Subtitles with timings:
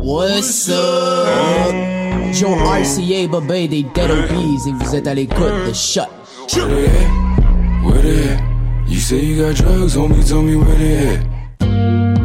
[0.00, 1.74] What's up?
[2.32, 6.06] Joe RCA, Bobé, des Dead OBs, et vous êtes à l'écoute de Shut.
[6.54, 7.84] Where they at?
[7.84, 8.40] Where they at?
[8.86, 12.17] You say you got drugs on me, tell me where they at.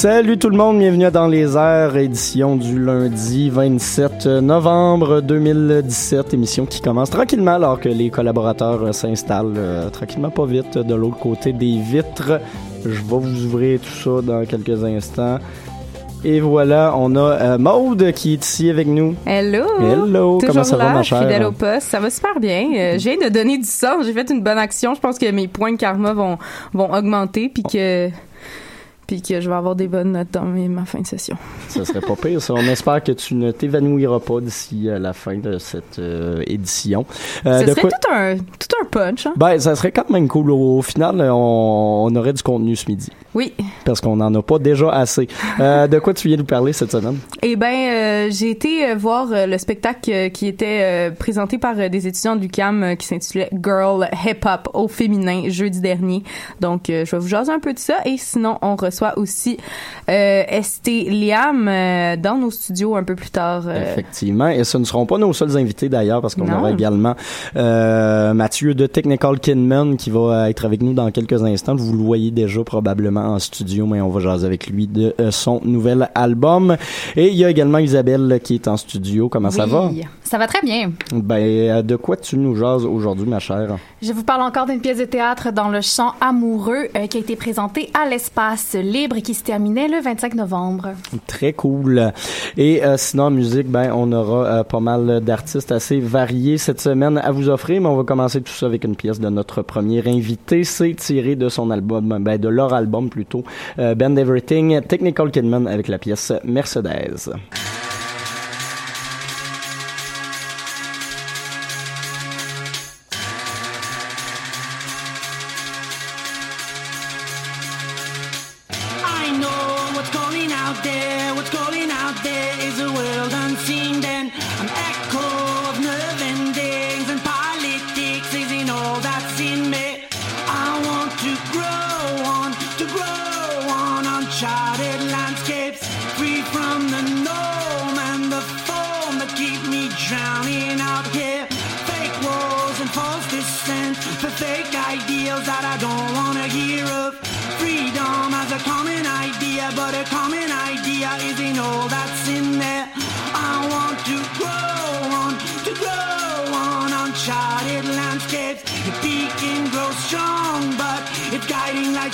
[0.00, 6.32] Salut tout le monde, bienvenue à Dans les airs, édition du lundi 27 novembre 2017,
[6.32, 10.94] émission qui commence tranquillement alors que les collaborateurs euh, s'installent euh, tranquillement pas vite de
[10.94, 12.40] l'autre côté des vitres.
[12.82, 15.38] Je vais vous ouvrir tout ça dans quelques instants.
[16.22, 19.14] Et voilà, on a euh, Maude qui est ici avec nous.
[19.26, 19.64] Hello!
[19.80, 21.22] Hello, Toujours comment ça va là, ma chère?
[21.22, 21.88] fidèle au poste.
[21.88, 22.68] Ça va super bien.
[22.76, 24.02] Euh, j'ai de donner du sang.
[24.02, 24.94] J'ai fait une bonne action.
[24.94, 26.36] Je pense que mes points de karma vont,
[26.74, 28.10] vont augmenter puis que,
[29.10, 31.36] puis que je vais avoir des bonnes notes dans mes- ma fin de session.
[31.66, 32.54] Ça serait pas pire, ça.
[32.54, 37.04] On espère que tu ne t'évanouiras pas d'ici euh, la fin de cette euh, édition.
[37.44, 39.32] Euh, serait quoi- tout un, tout un punch, hein?
[39.36, 40.52] Ben, ça serait quand même cool.
[40.52, 43.10] Au, final, euh, on, on aurait du contenu ce midi.
[43.34, 43.52] Oui.
[43.84, 45.26] Parce qu'on n'en a pas déjà assez.
[45.58, 47.18] Euh, de quoi tu viens nous parler cette semaine?
[47.42, 52.94] Eh euh, j'ai été voir le spectacle qui était présenté par des étudiants l'UQAM euh,
[52.94, 56.22] qui s'intitulait Girl Hip Hop au féminin jeudi dernier.
[56.60, 57.98] Donc, je vais vous jaser un peu de ça.
[58.04, 59.56] Et sinon, on reçoit aussi
[60.08, 63.64] euh, ST Liam euh, dans nos studios un peu plus tard.
[63.66, 64.48] euh, Effectivement.
[64.48, 67.14] Et ce ne seront pas nos seuls invités d'ailleurs, parce qu'on aura également
[67.56, 71.74] euh, Mathieu de Technical Kinman qui va être avec nous dans quelques instants.
[71.76, 75.60] Vous le voyez déjà probablement en studio, mais on va jaser avec lui de son
[75.64, 76.76] nouvel album.
[77.16, 79.28] Et il y a également Isabelle qui est en studio.
[79.28, 79.90] Comment ça va?
[80.30, 80.92] Ça va très bien.
[81.12, 83.78] Ben, euh, de quoi tu nous jases aujourd'hui, ma chère?
[84.00, 87.20] Je vous parle encore d'une pièce de théâtre dans le chant amoureux euh, qui a
[87.20, 90.90] été présentée à l'espace libre et qui se terminait le 25 novembre.
[91.26, 92.12] Très cool.
[92.56, 96.80] Et euh, sinon, en musique, ben, on aura euh, pas mal d'artistes assez variés cette
[96.80, 99.62] semaine à vous offrir, mais on va commencer tout ça avec une pièce de notre
[99.62, 100.62] premier invité.
[100.62, 103.42] C'est tiré de son album, ben, de leur album plutôt,
[103.76, 107.32] Band Everything, Technical Kidman avec la pièce Mercedes.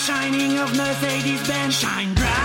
[0.06, 1.74] Shining of Mercedes Benz.
[1.74, 2.35] Shine bright,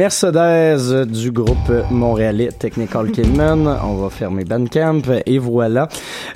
[0.00, 3.68] Mercedes du groupe montréalais Technical Kidman.
[3.84, 5.88] On va fermer Bandcamp et voilà.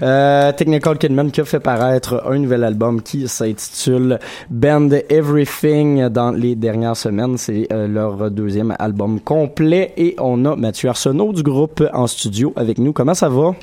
[0.03, 4.19] Euh, Technical Kidman qui a fait paraître un nouvel album qui s'intitule
[4.51, 7.39] Band Everything dans les dernières semaines.
[7.39, 12.53] C'est euh, leur deuxième album complet et on a Mathieu Arsenault du groupe en studio
[12.57, 12.93] avec nous.
[12.93, 13.55] Comment ça va?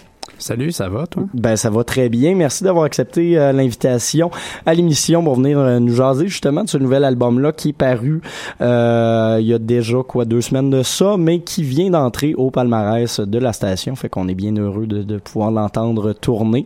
[0.41, 1.25] Salut, ça va toi?
[1.35, 2.33] Ben ça va très bien.
[2.33, 4.31] Merci d'avoir accepté euh, l'invitation
[4.65, 8.21] à l'émission pour venir euh, nous jaser justement de ce nouvel album-là qui est paru
[8.59, 12.49] euh, il y a déjà quoi deux semaines de ça, mais qui vient d'entrer au
[12.49, 13.95] palmarès de la station.
[13.95, 16.65] Fait qu'on est bien heureux de, de pouvoir l'entendre tourner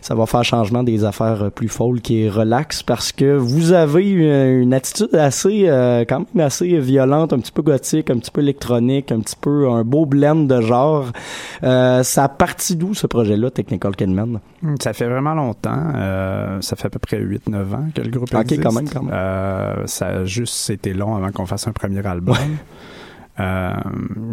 [0.00, 4.62] ça va faire changement des affaires plus folk et relax parce que vous avez une,
[4.62, 8.40] une attitude assez euh, quand même assez violente, un petit peu gothique, un petit peu
[8.40, 11.06] électronique, un petit peu un beau blend de genre.
[11.62, 14.40] Euh, ça a parti d'où ce projet-là, Technical Kidman?
[14.62, 15.92] Hmm, Ça fait vraiment longtemps.
[15.94, 18.62] Euh, ça fait à peu près 8-9 ans que le groupe Ok, existe.
[18.62, 19.14] quand même, quand même.
[19.14, 22.36] Euh, ça a juste été long avant qu'on fasse un premier album.
[23.40, 23.72] Euh,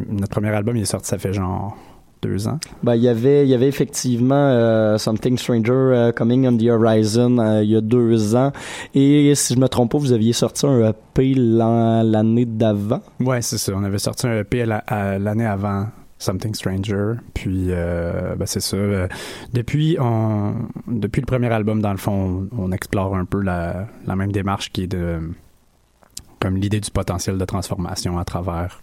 [0.10, 1.75] notre premier album, il est sorti, ça fait genre
[2.21, 2.59] deux ans.
[2.83, 6.68] Ben, il y avait, il y avait effectivement euh, Something Stranger euh, Coming on the
[6.69, 8.51] Horizon euh, il y a deux ans.
[8.94, 13.01] Et si je me trompe pas, vous aviez sorti un EP l'an- l'année d'avant.
[13.19, 13.73] Ouais, c'est ça.
[13.75, 15.88] On avait sorti un EP l'année avant
[16.19, 17.13] Something Stranger.
[17.33, 18.77] Puis, euh, ben, c'est ça.
[18.77, 19.07] Euh,
[19.53, 20.53] depuis, on,
[20.88, 24.31] depuis le premier album, dans le fond, on, on explore un peu la, la même
[24.31, 25.19] démarche qui est de
[26.39, 28.81] comme l'idée du potentiel de transformation à travers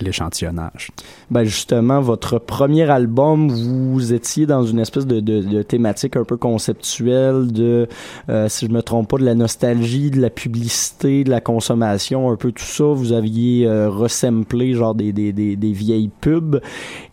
[0.00, 0.90] l'échantillonnage.
[1.30, 6.24] Ben justement, votre premier album, vous étiez dans une espèce de, de, de thématique un
[6.24, 7.86] peu conceptuelle de,
[8.28, 12.30] euh, si je me trompe pas, de la nostalgie, de la publicité, de la consommation,
[12.30, 12.84] un peu tout ça.
[12.84, 16.60] Vous aviez euh, resamplé genre des, des, des, des vieilles pubs.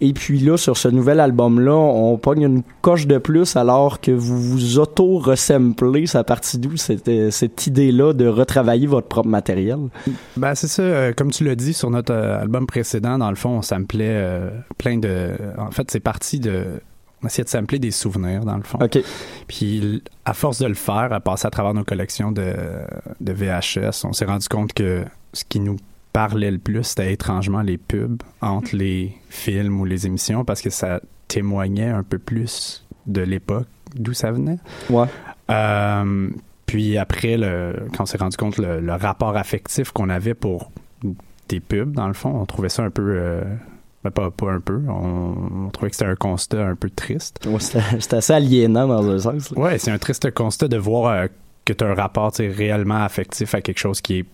[0.02, 4.12] Et puis là, sur ce nouvel album-là, on pogne une coche de plus alors que
[4.12, 6.08] vous vous auto-resamplez.
[6.08, 9.78] Ça partit d'où cette, euh, cette idée-là de retravailler votre propre matériel?
[10.36, 10.82] Ben, c'est ça.
[10.82, 14.16] euh, comme tu l'as dit sur notre euh, album précédent, dans le fond, on samplait
[14.16, 15.36] euh, plein de.
[15.58, 16.82] En fait, c'est parti de.
[17.22, 18.80] On essayait de sampler des souvenirs, dans le fond.
[18.82, 18.98] OK.
[19.48, 22.56] Puis, à force de le faire, à passer à travers nos collections de,
[23.20, 25.78] de VHS, on s'est rendu compte que ce qui nous
[26.14, 30.70] parlait le plus, c'était étrangement les pubs entre les films ou les émissions parce que
[30.70, 34.58] ça témoignait un peu plus de l'époque d'où ça venait.
[34.90, 35.06] Ouais.
[35.50, 36.30] Euh,
[36.66, 40.72] puis après, le, quand on s'est rendu compte le, le rapport affectif qu'on avait pour
[41.52, 43.14] des pubs, dans le fond, on trouvait ça un peu...
[43.16, 43.42] euh,
[44.04, 47.46] ben, pas, pas un peu, on, on trouvait que c'était un constat un peu triste.
[47.46, 49.52] Ouais, C'était assez aliénant dans un sens.
[49.52, 49.62] là.
[49.62, 51.28] Ouais, c'est un triste constat de voir euh,
[51.66, 54.26] que tu as un rapport réellement affectif à quelque chose qui est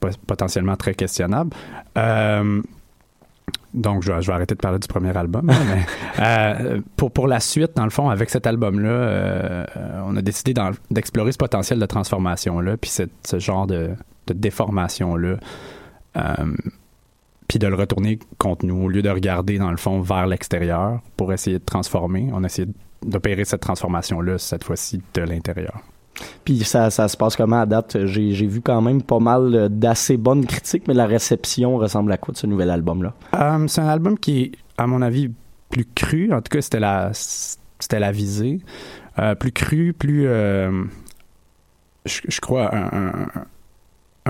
[0.00, 1.50] po- potentiellement très questionnable.
[1.98, 2.62] Euh,
[3.74, 5.46] donc, je vais, je vais arrêter de parler du premier album.
[5.46, 5.84] mais,
[6.24, 9.64] euh, pour, pour la suite, dans le fond, avec cet album-là, euh,
[10.06, 10.54] on a décidé
[10.90, 13.90] d'explorer ce potentiel de transformation-là, puis cette- ce genre de,
[14.28, 15.36] de déformation-là,
[17.48, 21.00] puis de le retourner contre nous, au lieu de regarder, dans le fond, vers l'extérieur
[21.16, 22.30] pour essayer de transformer.
[22.32, 22.68] On a essayé
[23.04, 25.80] d'opérer cette transformation-là, cette fois-ci, de l'intérieur.
[26.44, 28.04] Puis ça, ça se passe comment à date?
[28.04, 32.18] J'ai vu quand même pas mal euh, d'assez bonnes critiques, mais la réception ressemble à
[32.18, 33.14] quoi de ce nouvel album-là?
[33.34, 35.30] Euh, c'est un album qui est, à mon avis,
[35.70, 36.32] plus cru.
[36.32, 38.58] En tout cas, c'était la, c'était la visée.
[39.18, 40.84] Euh, plus cru, plus, euh,
[42.04, 43.28] je, je crois, un, un-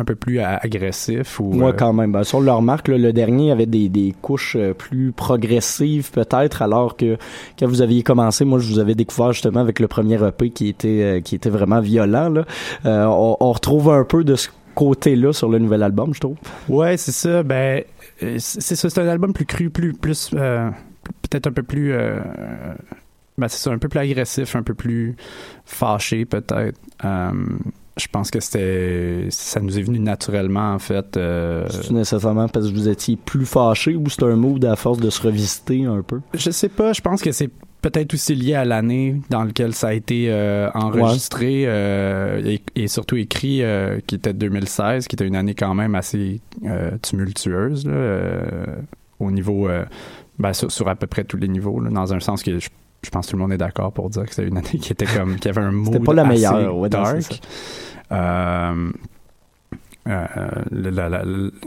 [0.01, 1.41] un peu plus agressif.
[1.41, 2.13] Ou, Moi, euh, quand même.
[2.13, 6.11] Ben, si on le remarque, là, le dernier avait des, des couches euh, plus progressives,
[6.11, 7.17] peut-être, alors que
[7.59, 10.69] quand vous aviez commencé, moi, je vous avais découvert justement avec le premier EP qui
[10.69, 12.29] était, euh, qui était vraiment violent.
[12.31, 12.45] Là.
[12.87, 16.37] Euh, on, on retrouve un peu de ce côté-là sur le nouvel album, je trouve.
[16.69, 17.43] Ouais, c'est ça.
[17.43, 17.85] Ben,
[18.39, 18.91] c'est ça.
[18.91, 20.71] C'est un album plus cru, plus, plus, euh,
[21.23, 22.19] peut-être un peu plus, euh,
[23.37, 25.17] ben, c'est ça, un peu plus agressif, un peu plus
[25.65, 26.79] fâché, peut-être.
[28.01, 31.17] Je pense que c'était, ça nous est venu naturellement, en fait.
[31.17, 34.99] euh, C'est nécessairement parce que vous étiez plus fâché ou c'est un mood à force
[34.99, 36.21] de se revisiter un peu?
[36.35, 37.51] Je sais pas, je pense que c'est
[37.83, 42.89] peut-être aussi lié à l'année dans laquelle ça a été euh, enregistré euh, et, et
[42.89, 46.41] surtout écrit, euh, qui était 2016, qui était une année quand même assez
[47.03, 48.67] tumultueuse là,
[49.19, 49.69] au niveau,
[50.39, 52.69] ben, sur, sur à peu près tous les niveaux, là, dans un sens que je,
[53.03, 54.93] je pense que tout le monde est d'accord pour dire que c'était une année qui
[54.93, 57.41] était comme, qui avait un mood C'était pas la assez meilleure, ouais, dark.
[58.13, 58.91] Euh,
[60.09, 60.27] euh,
[60.71, 61.25] le- la- la-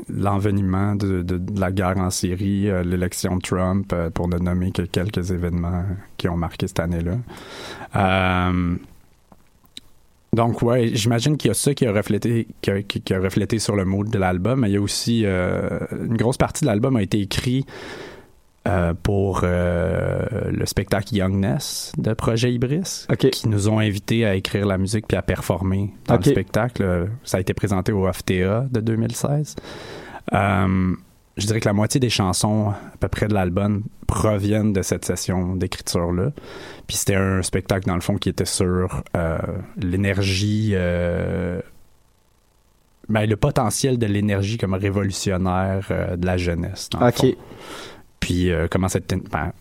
[0.09, 1.23] l'envenimement de,
[1.55, 5.85] la guerre en Syrie, euh, l'élection de Trump, pour ne nommer que quelques événements
[6.17, 7.17] qui ont marqué cette année-là.
[10.33, 12.71] Donc ouais, j'imagine qu'il y a ça qui a reflété, qui
[13.13, 16.61] a, reflété sur le mood de l'album, mais il y a aussi une grosse partie
[16.61, 17.67] de l'album a été écrit
[18.67, 24.65] euh, pour euh, le spectacle Youngness de Projet Ibris, qui nous ont invités à écrire
[24.65, 27.09] la musique puis à performer dans le spectacle.
[27.23, 29.55] Ça a été présenté au FTA de 2016.
[30.33, 30.95] Euh,
[31.35, 35.03] je dirais que la moitié des chansons, à peu près de l'album, proviennent de cette
[35.03, 36.31] session d'écriture-là.
[36.87, 39.37] Puis c'était un spectacle, dans le fond, qui était sur euh,
[39.77, 40.71] l'énergie...
[40.73, 41.59] euh,
[43.09, 46.89] ben, le potentiel de l'énergie comme révolutionnaire euh, de la jeunesse.
[46.89, 47.15] dans le Ok.
[47.17, 47.33] fond.
[48.23, 49.13] Puis euh, comment cette...
[49.31, 49.51] ben,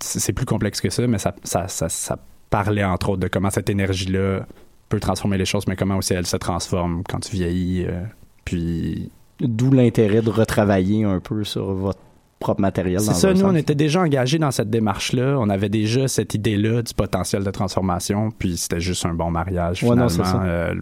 [0.00, 2.18] c'est plus complexe que ça, mais ça, ça, ça, ça
[2.50, 4.46] parlait entre autres de comment cette énergie-là
[4.88, 7.86] peut transformer les choses, mais comment aussi elle se transforme quand tu vieillis.
[7.86, 8.02] euh,
[8.44, 9.10] puis
[9.40, 11.98] D'où l'intérêt de retravailler un peu sur votre
[12.38, 13.00] propre matériel.
[13.00, 13.50] c'est ça, nous, sens.
[13.50, 15.36] on était déjà engagés dans cette démarche-là.
[15.38, 19.82] On avait déjà cette idée-là du potentiel de transformation, puis c'était juste un bon mariage,
[19.84, 20.32] Ouais, non, finalement.
[20.32, 20.42] ça.
[20.44, 20.74] Euh,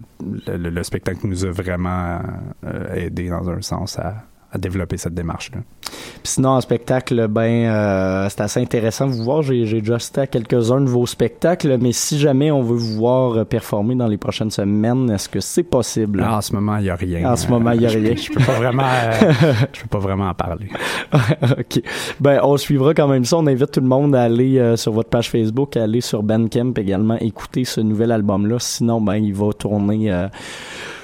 [0.47, 2.19] le, le- le spectacle nous a vraiment
[2.65, 4.15] euh, aidé dans un sens à,
[4.51, 5.59] à développer cette démarche-là.
[6.23, 9.41] Sinon, en spectacle, ben, euh, c'est assez intéressant de vous voir.
[9.41, 12.95] J'ai, j'ai déjà assisté à quelques-uns de vos spectacles, mais si jamais on veut vous
[12.95, 16.19] voir euh, performer dans les prochaines semaines, est-ce que c'est possible?
[16.19, 17.31] Là, en ce moment, il n'y a rien.
[17.31, 18.15] En ce moment, il y a Je- rien.
[18.15, 19.31] Je peux pas vraiment, euh,
[19.73, 20.67] je peux pas vraiment en parler.
[21.41, 21.81] ok.
[22.19, 23.37] Ben, on suivra quand même ça.
[23.37, 26.23] On invite tout le monde à aller euh, sur votre page Facebook, à aller sur
[26.23, 28.57] Bandcamp également, écouter ce nouvel album-là.
[28.59, 30.27] Sinon, ben, il va tourner euh,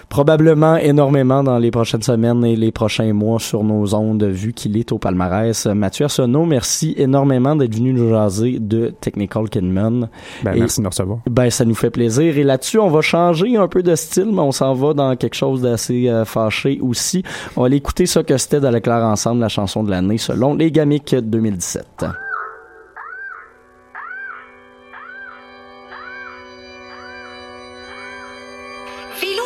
[0.10, 4.78] probablement énormément dans les prochaines semaines et les prochains mois sur nos ondes, vu qu'il
[4.78, 5.66] est au palmarès.
[5.68, 10.10] Mathieu Arsenault, merci énormément d'être venu nous jaser de Technical Kidman.
[10.44, 11.20] Ben, Et- merci de nous recevoir.
[11.30, 12.38] Ben, ça nous fait plaisir.
[12.38, 15.36] Et là-dessus, on va changer un peu de style, mais on s'en va dans quelque
[15.36, 17.24] chose d'assez euh, fâché aussi.
[17.56, 20.54] On va aller écouter ça que c'était dans Claire ensemble, la chanson de l'année, selon
[20.54, 22.06] les Gamiques 2017.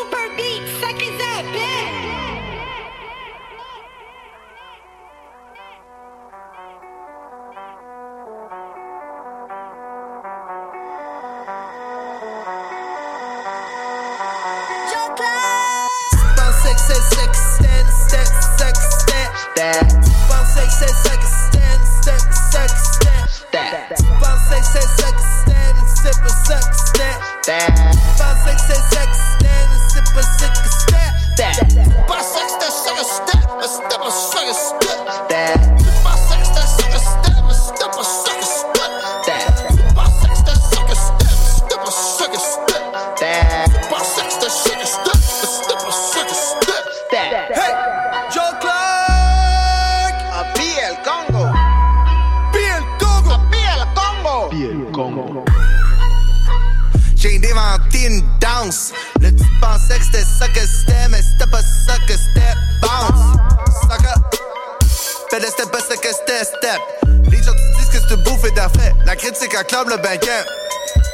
[0.02, 1.92] Filou per beat, sacré zapin!
[2.02, 2.31] Pensais que
[69.92, 70.46] le banquet.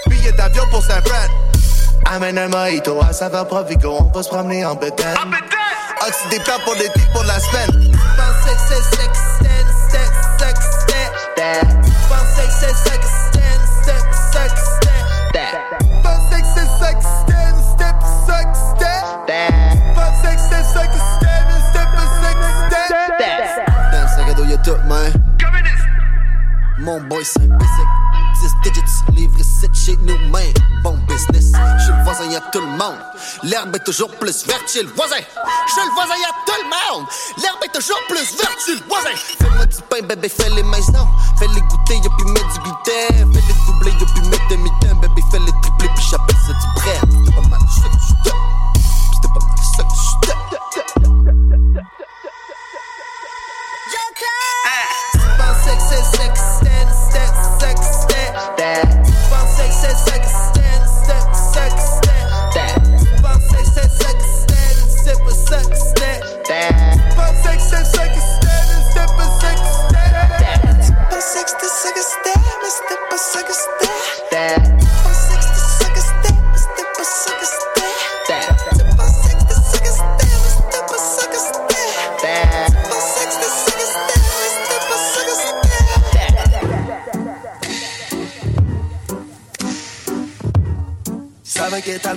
[0.07, 1.27] Billet d'avion pour San Fran.
[2.05, 5.15] Amène un mojito à saveur Provigo, on va se promener en bétail.
[6.07, 7.91] Oxydé plat pour l'été, pour la semaine.
[8.15, 10.98] Pensais que c'est sex, sex, sex, que c'est
[11.88, 14.53] sex, sex, sex, que c'est sex, stand, step, sex,
[15.88, 18.60] que c'est sex, stand, step, sex,
[22.77, 23.34] stand.
[23.91, 25.12] Dans le sac à dos, y'a tout, man.
[26.79, 27.67] Mon boy, c'est un basic.
[27.67, 27.97] 10
[28.71, 30.53] digits, livre 7 chez nous, man.
[30.83, 31.51] Bon business.
[31.86, 33.00] Chez le voisin, y'a tout le monde.
[33.43, 35.17] L'herbe est toujours plus verte chez le voisin.
[35.17, 37.07] Chez le voisin, y'a tout le monde.
[37.41, 39.15] L'herbe est toujours plus verte chez le voisin.
[39.15, 41.07] Fais-moi du pain, bébé, fais les mains, non.
[41.39, 43.33] Fais-les goûter, y'a puis mettre du gluten.
[43.33, 44.95] Fais-les doubler, y'a puis mettre demi-temps.
[45.01, 46.67] Bébé, fais-les tripler, puis j'appelle ça du
[47.50, 47.59] mal,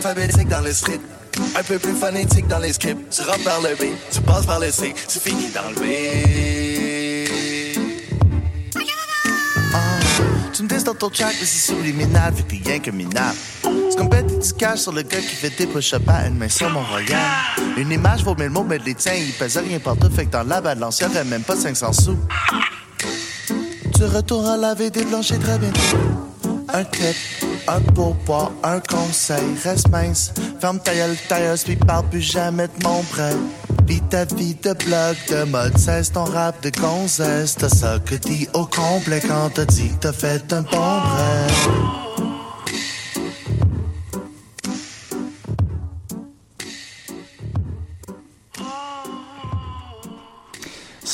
[0.01, 1.01] alphabétique dans le street.
[1.57, 3.11] Un peu plus phonétique dans les scripts.
[3.11, 7.29] Tu rentres par le B, tu passes par le C, tu finis dans le B.
[9.75, 9.99] Ah,
[10.53, 13.37] tu me dis dans ton track, mais c'est subliminal, fait que rien que minable.
[13.63, 16.49] C'est comme bête du cash sur le gars qui fait des push-ups à une main
[16.49, 17.19] sur mon royal.
[17.77, 20.45] Une image vaut mille mots, mais les tiens, ils pèsent rien partout, fait que dans
[20.45, 22.19] la balance, y'aurait même pas 500 sous.
[23.95, 25.79] Tu retournes à laver des blanchis très bientôt.
[26.73, 27.17] Un clip,
[27.71, 30.33] un pourboire, un conseil, reste mince.
[30.61, 33.35] Ferme ta gueule, tailleuse, puis parle plus jamais de mon prêt.
[33.87, 37.57] Pis ta vie de blog de mode cesse ton rap de gonzesse.
[37.57, 41.90] T'as ça que dit au complet quand t'as dit t'as fait un bon bref.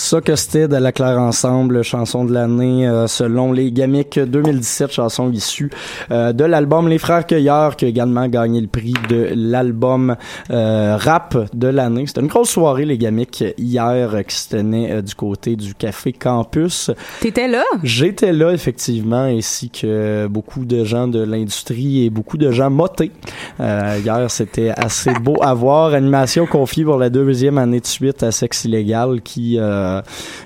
[0.07, 4.93] Ça que c'était de la Claire Ensemble, chanson de l'année euh, selon les Gamiques 2017,
[4.93, 5.69] chanson issue
[6.13, 10.15] euh, de l'album Les Frères Cueilleurs qui a également gagné le prix de l'album
[10.53, 12.07] euh, rap de l'année.
[12.07, 15.75] C'était une grosse soirée les Gamiques hier euh, qui se tenait euh, du côté du
[15.75, 16.93] Café Campus.
[17.21, 17.65] T'étais là?
[17.83, 23.11] J'étais là effectivement ainsi que beaucoup de gens de l'industrie et beaucoup de gens motés.
[23.59, 25.95] Euh, hier c'était assez beau à voir.
[25.95, 29.59] Animation confiée pour la deuxième année de suite à Sexe Illégal qui...
[29.59, 29.96] euh,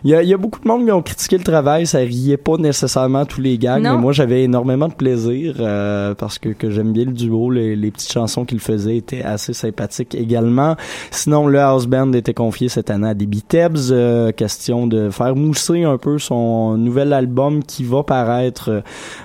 [0.04, 1.98] il y, a, il y a beaucoup de monde qui ont critiqué le travail, ça
[1.98, 3.92] riait pas nécessairement tous les gags, Non.
[3.92, 7.76] mais moi j'avais énormément de plaisir euh, parce que, que j'aime bien le duo, les,
[7.76, 10.76] les petites chansons qu'il faisait étaient assez sympathiques également.
[11.10, 15.34] Sinon, le house band était confié cette année à des Beatebs, euh, question de faire
[15.36, 18.82] mousser un peu son nouvel album qui va paraître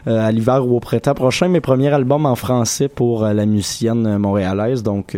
[0.08, 4.18] euh, à l'hiver ou au printemps prochain, mais premier album en français pour la musicienne
[4.18, 5.18] montréalaise, donc...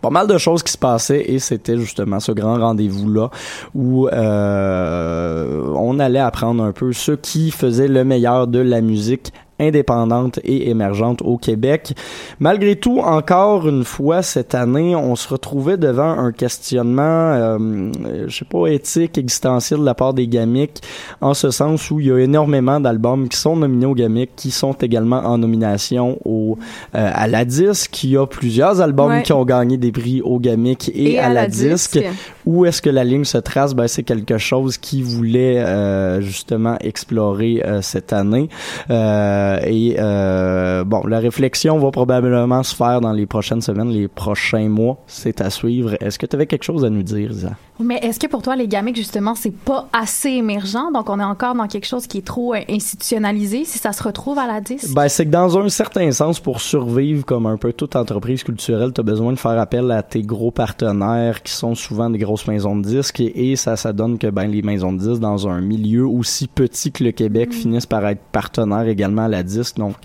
[0.00, 3.30] pas mal de choses qui se passaient et c'était justement ce grand rendez-vous-là
[3.74, 9.32] où euh, on allait apprendre un peu ce qui faisait le meilleur de la musique
[9.62, 11.94] indépendante et émergente au Québec.
[12.40, 17.90] Malgré tout, encore une fois cette année, on se retrouvait devant un questionnement, euh,
[18.26, 20.82] je sais pas, éthique, existentiel de la part des gamiques,
[21.20, 24.50] en ce sens où il y a énormément d'albums qui sont nominés au gamiques, qui
[24.50, 26.58] sont également en nomination au
[26.94, 28.04] euh, à la disque.
[28.04, 29.22] Il y a plusieurs albums Ouais.
[29.22, 31.98] qui ont gagné des prix au gamique et, à, la, disque.
[32.46, 33.74] Où est-ce que la ligne se trace?
[33.74, 38.48] Ben, c'est quelque chose qui voulait euh, justement explorer euh, cette année.
[38.90, 44.08] Euh, et euh, bon, la réflexion va probablement se faire dans les prochaines semaines, les
[44.08, 44.98] prochains mois.
[45.06, 45.96] C'est à suivre.
[46.00, 47.50] Est-ce que tu avais quelque chose à nous dire, Isa?
[47.80, 50.92] Mais est-ce que pour toi, les gamiques, justement, c'est pas assez émergent?
[50.92, 54.02] Donc, on est encore dans quelque chose qui est trop euh, institutionnalisé si ça se
[54.02, 54.94] retrouve à la disque?
[54.94, 58.92] Ben, c'est que dans un certain sens, pour survivre comme un peu toute entreprise culturelle,
[58.92, 62.46] tu as besoin de faire appel à tes gros partenaires qui sont souvent des grosses
[62.46, 65.48] maisons de disques et, et ça, ça donne que ben, les maisons de disques dans
[65.48, 69.76] un milieu aussi petit que le Québec finissent par être partenaires également à la disque.
[69.76, 69.96] Donc,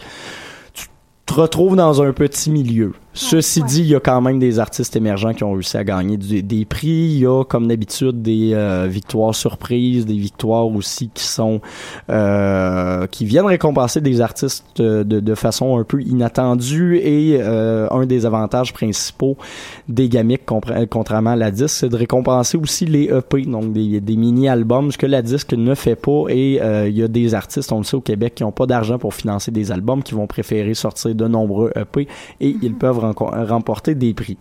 [0.73, 0.87] tu
[1.25, 2.93] te retrouves dans un petit milieu.
[3.17, 6.17] Ceci dit, il y a quand même des artistes émergents qui ont réussi à gagner
[6.17, 6.87] du- des prix.
[6.87, 11.59] Il y a, comme d'habitude, des euh, victoires surprises, des victoires aussi qui sont
[12.09, 16.97] euh, qui viennent récompenser des artistes de, façon un peu inattendue.
[16.97, 19.35] Et euh, un des avantages principaux
[19.87, 23.99] des gamiques, compra- contrairement à la disque, c'est de récompenser aussi les EP, donc des,
[23.99, 26.25] des mini-albums, ce que la disque ne fait pas.
[26.29, 28.65] Et euh, il y a des artistes, on le sait au Québec, qui n'ont pas
[28.67, 32.07] d'argent pour financer des albums, qui vont préférer sortir de nombreux EP
[32.41, 34.37] et ils peuvent remporter des prix.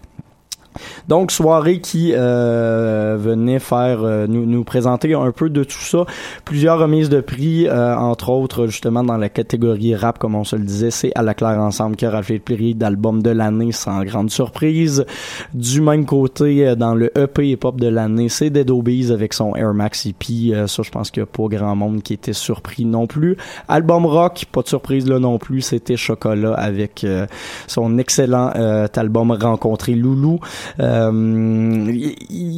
[1.09, 6.05] Donc, soirée qui euh, venait faire euh, nous, nous présenter un peu de tout ça.
[6.45, 10.57] Plusieurs remises de prix, euh, entre autres, justement, dans la catégorie rap, comme on se
[10.57, 13.73] le disait, c'est À la Claire Ensemble qui a raflé le prix d'album de l'année,
[13.73, 15.05] sans grande surprise.
[15.55, 19.75] Du même côté, dans le EP hip-hop de l'année, c'est Dead Obies avec son Air
[19.75, 20.67] Max EP.
[20.67, 23.37] Ça, je pense qu'il n'y a pas grand monde qui était surpris non plus.
[23.69, 27.07] Album rock, pas de surprise là non plus, c'était Chocolat avec
[27.67, 28.51] son excellent
[28.97, 30.41] album Rencontrer Loulou.
[30.81, 31.11] Euh,
[31.89, 32.17] Il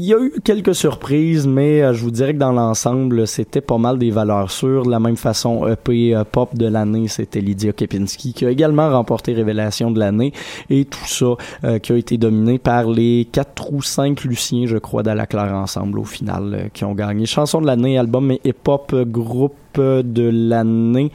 [0.08, 3.60] il y a eu quelques surprises, mais euh, je vous dirais que dans l'ensemble, c'était
[3.60, 4.84] pas mal des valeurs sûres.
[4.84, 8.88] De la même façon, EP euh, pop de l'année, c'était Lydia Kepinski qui a également
[8.88, 10.32] remporté Révélation de l'année.
[10.70, 14.78] Et tout ça euh, qui a été dominé par les quatre ou cinq Luciens, je
[14.78, 18.30] crois, d'À la Claire Ensemble au final, euh, qui ont gagné chanson de l'année, album
[18.30, 21.10] et hip-hop euh, groupe de l'année,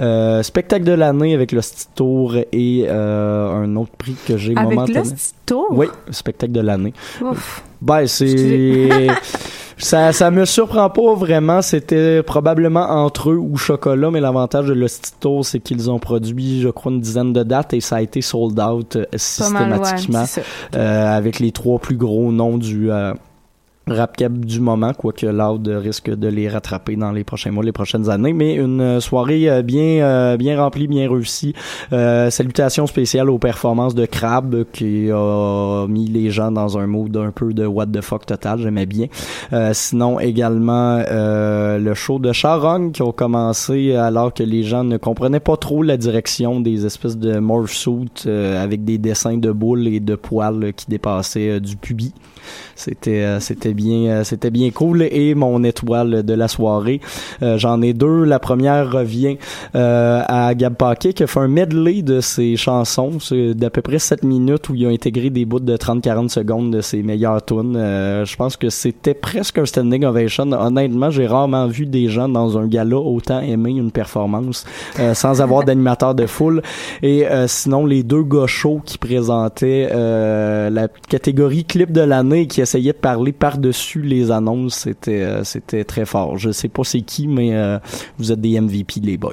[0.00, 1.60] euh, spectacle de l'année avec le
[1.94, 5.04] Tour et euh, un autre prix que j'ai Avec momentanément.
[5.10, 5.66] le Sti Tour?
[5.70, 6.92] Oui, spectacle de l'année.
[7.80, 9.08] Ben, c'est.
[9.78, 11.62] ça, ça me surprend pas vraiment.
[11.62, 16.68] C'était probablement entre eux ou Chocolat, mais l'avantage de l'Ostito, c'est qu'ils ont produit, je
[16.68, 19.04] crois, une dizaine de dates et ça a été sold out euh,
[19.38, 20.24] Pas mal, ouais, systématiquement
[20.74, 22.90] euh, avec les trois plus gros noms du.
[22.90, 23.14] euh,
[23.90, 27.72] rap cap du moment, quoique Loud risque de les rattraper dans les prochains mois, les
[27.72, 31.54] prochaines années, mais une euh, soirée euh, bien euh, bien remplie, bien réussie.
[31.92, 37.16] Euh, salutations spéciales aux performances de Crab qui a mis les gens dans un mood
[37.16, 39.06] un peu de what the fuck total, j'aimais bien.
[39.72, 45.40] Sinon également le show de Charon qui ont commencé alors que les gens ne comprenaient
[45.40, 47.88] pas trop la direction des espèces de morph
[48.26, 52.12] avec des dessins de boules et de poils qui dépassaient du pubis.
[52.78, 55.02] C'était euh, c'était bien, euh, c'était bien cool.
[55.02, 57.00] Et mon étoile de la soirée,
[57.42, 58.24] euh, j'en ai deux.
[58.24, 59.36] La première revient
[59.74, 63.18] à Gab Paquet qui a fait un medley de ses chansons,
[63.54, 66.80] d'à peu près 7 minutes où il a intégré des bouts de 30-40 secondes de
[66.80, 67.74] ses meilleures tunes.
[67.74, 70.52] Je pense que c'était presque un standing ovation.
[70.52, 74.64] Honnêtement, j'ai rarement vu des gens dans un gala autant aimer une performance
[74.98, 76.62] euh, sans avoir d'animateur de foule.
[77.02, 82.46] Et euh, sinon, les deux gars chauds qui présentaient euh, la catégorie clip de l'année
[82.46, 86.36] qui essayaient de parler par-dessus les annonces, c'était euh, c'était très fort.
[86.38, 87.78] Je sais pas c'est qui, mais euh,
[88.18, 89.32] vous êtes des MVP, les boys.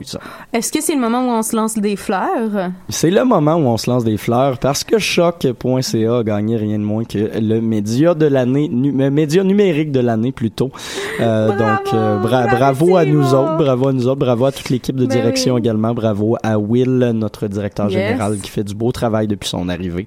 [0.54, 2.72] Est-ce que c'est le moment où on se lance des fleurs?
[2.90, 6.80] C'est le moment où on se lance des fleurs parce que choc.ca a gagné rien
[6.80, 10.72] de moins que le média de l'année, nu- euh, média numérique de l'année plutôt.
[11.20, 11.92] Euh, donc
[12.24, 15.18] bra- bravo à nous autres, bravo à nous autres, bravo à toute l'équipe de Ben
[15.18, 15.60] direction oui.
[15.62, 17.94] également, bravo à Will, notre directeur Yes.
[17.94, 20.06] général qui fait du beau travail depuis son arrivée.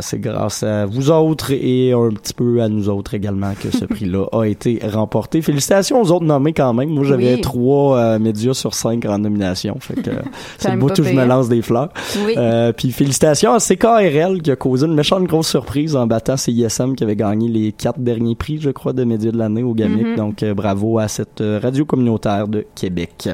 [0.00, 3.84] C'est grâce à vous autres et un petit peu à nous autres également que ce
[3.86, 5.42] prix-là a été remporté.
[5.42, 6.90] Félicitations aux autres nommés quand même.
[6.90, 7.40] Moi j'avais Oui.
[7.40, 10.10] trois euh, médias sur cinq en nomination, fait que
[10.58, 11.90] c'est le bout où je me lance des fleurs.
[12.26, 12.34] Oui.
[12.36, 16.94] Euh, puis félicitations à CKRL qui a causé une méchante grosse surprise en battant CISM
[16.94, 20.06] qui avait gagné les quatre derniers prix, je crois, de médias de l'année au GAMIC.
[20.06, 20.16] Mhm.
[20.16, 23.28] Donc euh, bravo à cette radio communautaire de Québec.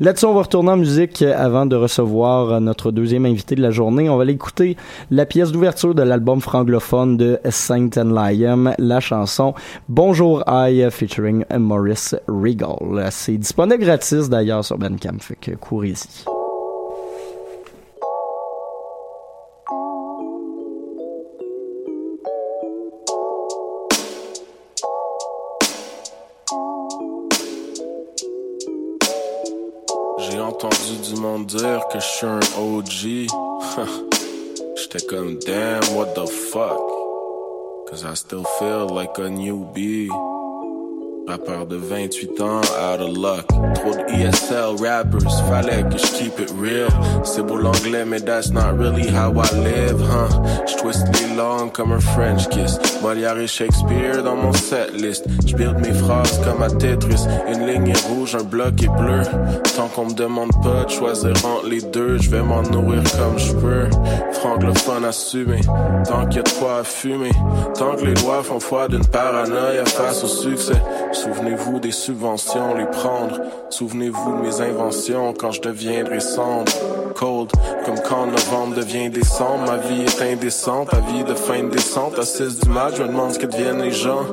[0.00, 4.08] Là-dessus, on va retourner en musique avant de recevoir notre deuxième invité de la journée.
[4.08, 4.76] On va aller écouter
[5.10, 9.54] la pièce d'ouverture de l'album franglophone de Saint La chanson
[9.88, 13.08] Bonjour I featuring Maurice Regal.
[13.10, 16.24] C'est disponible gratis d'ailleurs sur Bandcamp, fait que courez-y.
[30.20, 33.26] J'ai entendu du monde dire que je suis un OG.
[34.76, 36.93] J'étais comme damn, what the fuck?
[37.88, 40.33] Cause I still feel like a newbie.
[41.26, 43.46] Rappeur de 28 ans, out of luck.
[43.74, 46.88] Trop de ESL rappers, fallait que je keep it real.
[47.24, 50.28] C'est beau l'anglais, mais that's not really how I live, huh?
[50.66, 52.78] Je twist les langues comme un French kiss.
[53.02, 55.24] Molière et Shakespeare dans mon set list.
[55.46, 57.26] Je mes phrases comme à Tetris.
[57.48, 59.22] Une ligne est rouge, un bloc est bleu.
[59.76, 63.38] Tant qu'on me demande pas de choisir entre les deux, je vais m'en nourrir comme
[63.38, 63.88] je peux.
[64.32, 65.60] Francophone assumé,
[66.06, 67.30] tant qu'il y a de à fumer.
[67.78, 70.80] Tant que les lois font foi d'une paranoïa face au succès.
[71.14, 73.40] Souvenez-vous des subventions, les prendre.
[73.70, 76.70] Souvenez-vous de mes inventions quand je deviendrai sombre.
[77.14, 77.50] Cold,
[77.84, 79.64] comme quand novembre devient décembre.
[79.66, 82.18] Ma vie est indécente, la vie de fin de descente.
[82.18, 84.26] À 6 du match, je me demande ce que deviennent les gens.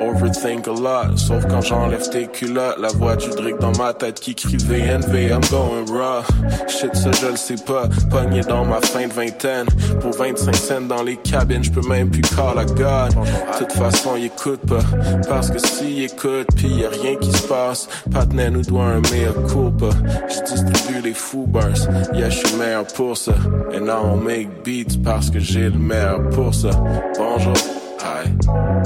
[0.00, 2.78] Overthink a lot, sauf quand j'enlève tes culottes.
[2.78, 6.22] La voix du Drake dans ma tête qui crie VNV, I'm going raw.
[6.68, 7.88] Shit, ça je le sais pas.
[8.10, 9.66] Pogné dans ma fin de vingtaine.
[10.00, 13.14] Pour 25 cents dans les cabines, je peux même plus call à God.
[13.14, 14.84] De toute façon, il écoute pas.
[15.26, 16.17] Parce que s'il écoute,
[16.56, 17.88] pis y rien qui se passe.
[18.10, 19.90] Patnen nous doit un mea culpa.
[20.28, 21.88] Je distribue les fous bars.
[22.12, 23.32] Yeah, je suis meilleur pour ça.
[23.74, 26.70] And now on make beats parce que j'ai le meilleur pour ça.
[27.16, 27.54] Bonjour,
[28.00, 28.28] hi.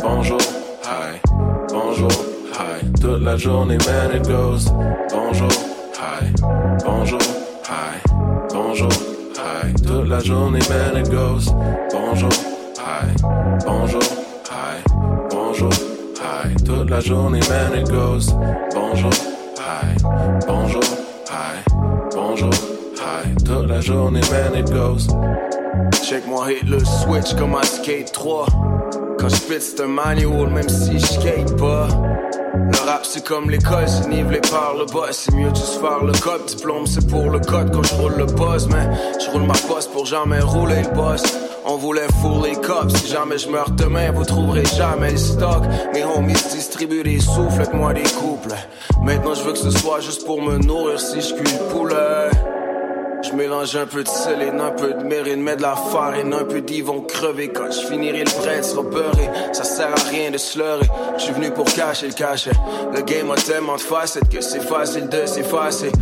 [0.03, 0.41] Bonjour,
[0.85, 1.21] hi.
[1.71, 2.11] Bonjour,
[2.53, 3.01] hi.
[3.01, 4.71] Toute la journée, man, it goes.
[5.11, 5.49] Bonjour,
[5.95, 6.33] hi.
[6.85, 7.21] Bonjour,
[7.65, 7.99] hi.
[8.53, 8.93] Bonjour,
[9.37, 9.73] hi.
[9.83, 11.53] Toute la journée, man, it goes.
[11.93, 12.31] Bonjour,
[12.79, 13.15] hi.
[13.65, 14.03] Bonjour,
[16.65, 18.33] Toute la journée, man, it goes.
[18.75, 19.11] Bonjour,
[19.59, 19.97] hi.
[20.47, 20.83] Bonjour,
[21.31, 21.63] hi.
[22.15, 22.51] Bonjour,
[22.97, 23.35] hi.
[23.45, 25.09] Toute la journée, man, it goes.
[26.05, 28.47] Check moi hit le switch comme à Skate 3
[29.19, 31.89] Quand je c'est un manual même si je skate pas
[32.55, 36.13] Le rap c'est comme l'école, c'est nivelé par le boss C'est mieux juste faire le
[36.13, 38.91] code, diplôme c'est pour le code Quand je roule le buzz, mais
[39.25, 41.23] je roule ma poste pour jamais rouler le boss
[41.65, 45.63] on voulait fourrer les cops, si jamais je meurs demain, vous trouverez jamais le stock.
[45.95, 48.55] Mes homies distribuent des sous, faites-moi des couples.
[49.03, 52.52] Maintenant je veux que ce soit juste pour me nourrir si je cuis le poulet.
[53.23, 56.45] Je mélange un peu de séléne, un peu de mérine, mets de la farine, un
[56.45, 59.31] peu d'y vont crever quand je finirai le bread sera beurré.
[59.53, 60.59] Ça sert à rien de se.
[61.19, 62.53] Je suis venu pour cacher le cachet.
[62.95, 65.93] Le game a tellement de facettes que c'est facile de s'effacer.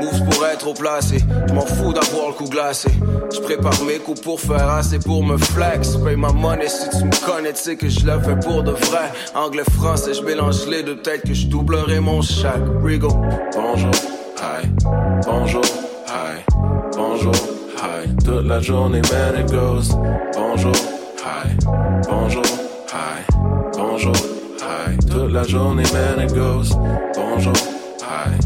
[0.00, 1.18] Moves pour être au placé.
[1.48, 2.90] Je m'en fous d'avoir le coup glacé.
[3.34, 5.96] Je prépare mes coups pour faire assez pour me flex.
[5.96, 8.72] Paye ma monnaie si tu me connais, tu sais que je le fais pour de
[8.72, 9.12] vrai.
[9.34, 12.62] Anglais, français, je mélange les deux, peut-être que je doublerai mon chaque.
[12.82, 13.08] Rigo.
[13.54, 13.90] Bonjour,
[14.38, 14.68] hi.
[15.26, 15.64] Bonjour,
[16.08, 16.55] hi.
[17.16, 17.32] Bonjour,
[17.78, 18.14] hi.
[18.22, 19.88] Toute la journée, man, it goes.
[20.34, 20.74] Bonjour,
[21.24, 21.48] hi.
[22.06, 22.42] Bonjour,
[22.92, 23.24] hi.
[23.72, 24.12] Bonjour,
[24.60, 24.98] hi.
[24.98, 26.74] Toute la journée, man, it goes.
[27.14, 27.54] Bonjour,
[28.02, 28.36] hi.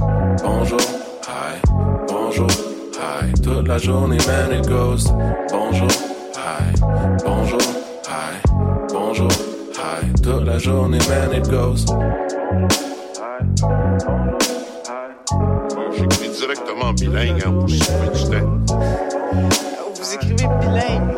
[0.45, 0.79] Bonjour,
[1.27, 1.61] hi.
[2.07, 2.47] Bonjour,
[2.95, 3.33] hi.
[3.43, 5.11] Toute la journée, man, it goes.
[5.51, 5.89] Bonjour,
[6.37, 6.73] hi.
[7.25, 7.61] Bonjour,
[8.07, 8.41] hi.
[8.93, 9.29] Bonjour,
[9.75, 10.13] hi.
[10.23, 11.87] toute la journée, man, it goes.
[15.97, 18.59] J'écris directement bilingue hein, pour sauver du temps.
[19.95, 21.17] Vous écrivez bilingue.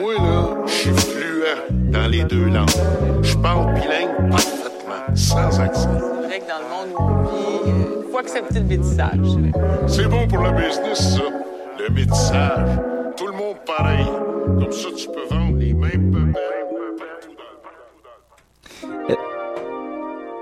[0.00, 2.68] Moi, là, je suis fluent dans les deux langues.
[3.22, 5.88] Je parle bilingue parfaitement, sans accent.
[6.20, 9.38] C'est vrai que dans le monde où on vit, il faut accepter le métissage.
[9.86, 11.22] C'est bon pour le business, ça.
[11.78, 12.68] Le métissage.
[13.16, 14.06] Tout le monde pareil.
[14.46, 16.34] Comme ça, tu peux vendre les mêmes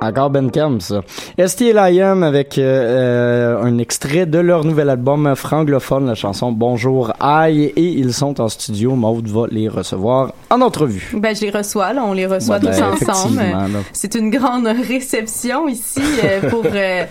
[0.04, 1.00] Encore Ben Cam, ça.
[1.44, 6.52] ST et Liam avec euh, euh, un extrait de leur nouvel album franglophone, la chanson
[6.52, 8.94] Bonjour Aïe, et ils sont en studio.
[8.96, 11.10] Maude va les recevoir en entrevue.
[11.14, 12.04] Ben, je les reçois, là.
[12.04, 13.40] On les reçoit Ouais, tous ben, ensemble.
[13.94, 17.04] C'est une grande réception ici euh, pour, euh,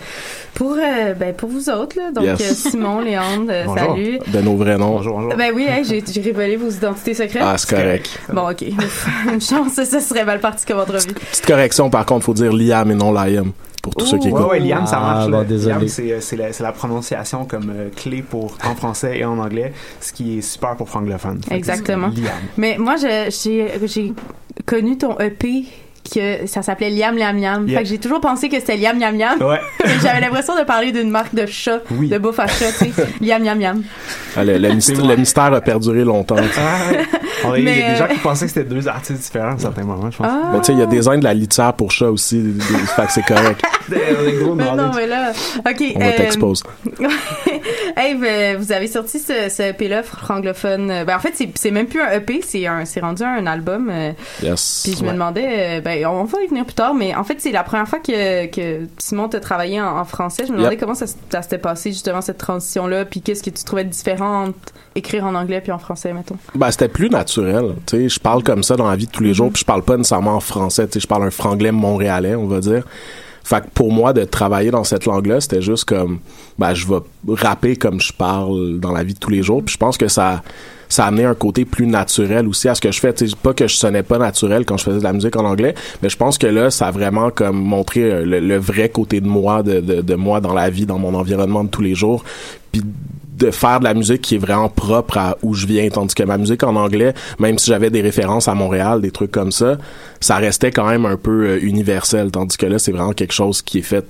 [0.54, 2.12] pour, euh, ben, pour vous autres, là.
[2.12, 2.42] Donc, Yes.
[2.42, 4.20] euh, Simon, Léandre, euh, salut.
[4.28, 4.92] De nos vrais noms.
[4.98, 5.36] Bonjour, bonjour.
[5.36, 7.44] Ben oui, hey, j'ai révélé vos identités secrètes.
[7.46, 8.20] Ah, c'est correct.
[8.32, 8.62] Bon, ok.
[9.34, 11.14] Une chance, ça serait mal parti comme entrevue.
[11.14, 13.52] Petite correction, par contre, faut dire Liam et non Liam.
[13.82, 14.50] Pour tous ceux qui écoutent.
[14.50, 15.26] ouais, Liam, ça marche.
[15.28, 15.38] Ah, là.
[15.40, 15.76] bon, désolé.
[15.76, 19.26] Liam, c'est, euh, c'est la, c'est la prononciation comme euh, clé pour en français et
[19.26, 20.88] en anglais, ce qui est super pour
[21.50, 22.08] que Exactement.
[22.08, 22.32] Liam.
[22.56, 24.14] Mais moi, je- j'ai j'ai
[24.66, 25.66] connu ton EP
[26.14, 27.68] que ça s'appelait Liam Liam Liam.
[27.68, 27.78] Yeah.
[27.80, 29.42] Fait que j'ai toujours pensé que c'était Liam Liam Liam.
[29.42, 29.60] Ouais.
[30.02, 32.10] J'avais l'impression de parler d'une marque de chat, Oui.
[32.10, 33.08] de bouffe à chat, tu sais.
[33.22, 33.84] Liam Liam Liam.
[34.36, 36.36] Ah, le, le mystère, le mystère a perduré longtemps.
[37.46, 39.56] On a- Il y a des gens euh, qui pensaient que c'était deux artistes différents
[39.56, 40.28] à certains moments, je pense.
[40.30, 40.50] Ah.
[40.54, 42.54] Mais tu sais, il y a des uns de la litière pour chat aussi.
[42.96, 43.62] fait que c'est correct.
[43.90, 45.84] Mais non, mais là, ok.
[45.96, 46.64] On va euh, t'exposer.
[47.98, 50.90] hey, ben, vous avez sorti ce, ce EP-là francophone.
[50.90, 52.68] Euh, Ben, en fait, c'est même plus un EP, c'est
[53.02, 53.90] rendu un album.
[53.92, 54.12] euh,
[54.42, 54.82] Yes.
[54.86, 55.14] Puis je me Ouais.
[55.14, 55.46] demandais,
[55.80, 58.00] euh, ben, on va y venir plus tard, mais en fait, c'est la première fois
[58.00, 60.46] que, que Simon t'a travaillé en, en français.
[60.48, 60.80] Je me demandais Yep.
[60.82, 65.26] comment ça, s'était passé, justement, cette transition-là, puis qu'est-ce que tu trouvais différent entre écrire
[65.26, 66.38] en anglais puis en français, mettons?
[66.56, 67.76] Ben, c'était plus naturel.
[67.88, 69.66] Tu sais, je parle comme ça dans la vie de tous les jours, puis je
[69.66, 70.86] parle pas nécessairement en français.
[70.88, 72.84] Tu sais, je parle un franglais montréalais, on va dire.
[73.44, 76.20] Fait que pour moi, de travailler dans cette langue-là, c'était juste comme,
[76.58, 79.62] ben, je vais rapper comme je parle dans la vie de tous les jours.
[79.64, 80.44] Puis je pense que ça,
[80.88, 83.14] ça a amené un côté plus naturel aussi à ce que je fais.
[83.14, 85.46] Tu sais, pas que je sonnais pas naturel quand je faisais de la musique en
[85.46, 88.90] anglais, mais je pense que là, ça a vraiment comme montré euh, le, le vrai
[88.90, 91.82] côté de moi, de, de, de moi dans la vie, dans mon environnement de tous
[91.82, 92.24] les jours.
[92.72, 92.82] Puis
[93.38, 96.24] de faire de la musique qui est vraiment propre à où je viens tandis que
[96.24, 99.78] ma musique en anglais même si j'avais des références à Montréal des trucs comme ça
[100.20, 103.62] ça restait quand même un peu euh, universel tandis que là c'est vraiment quelque chose
[103.62, 104.06] qui est fait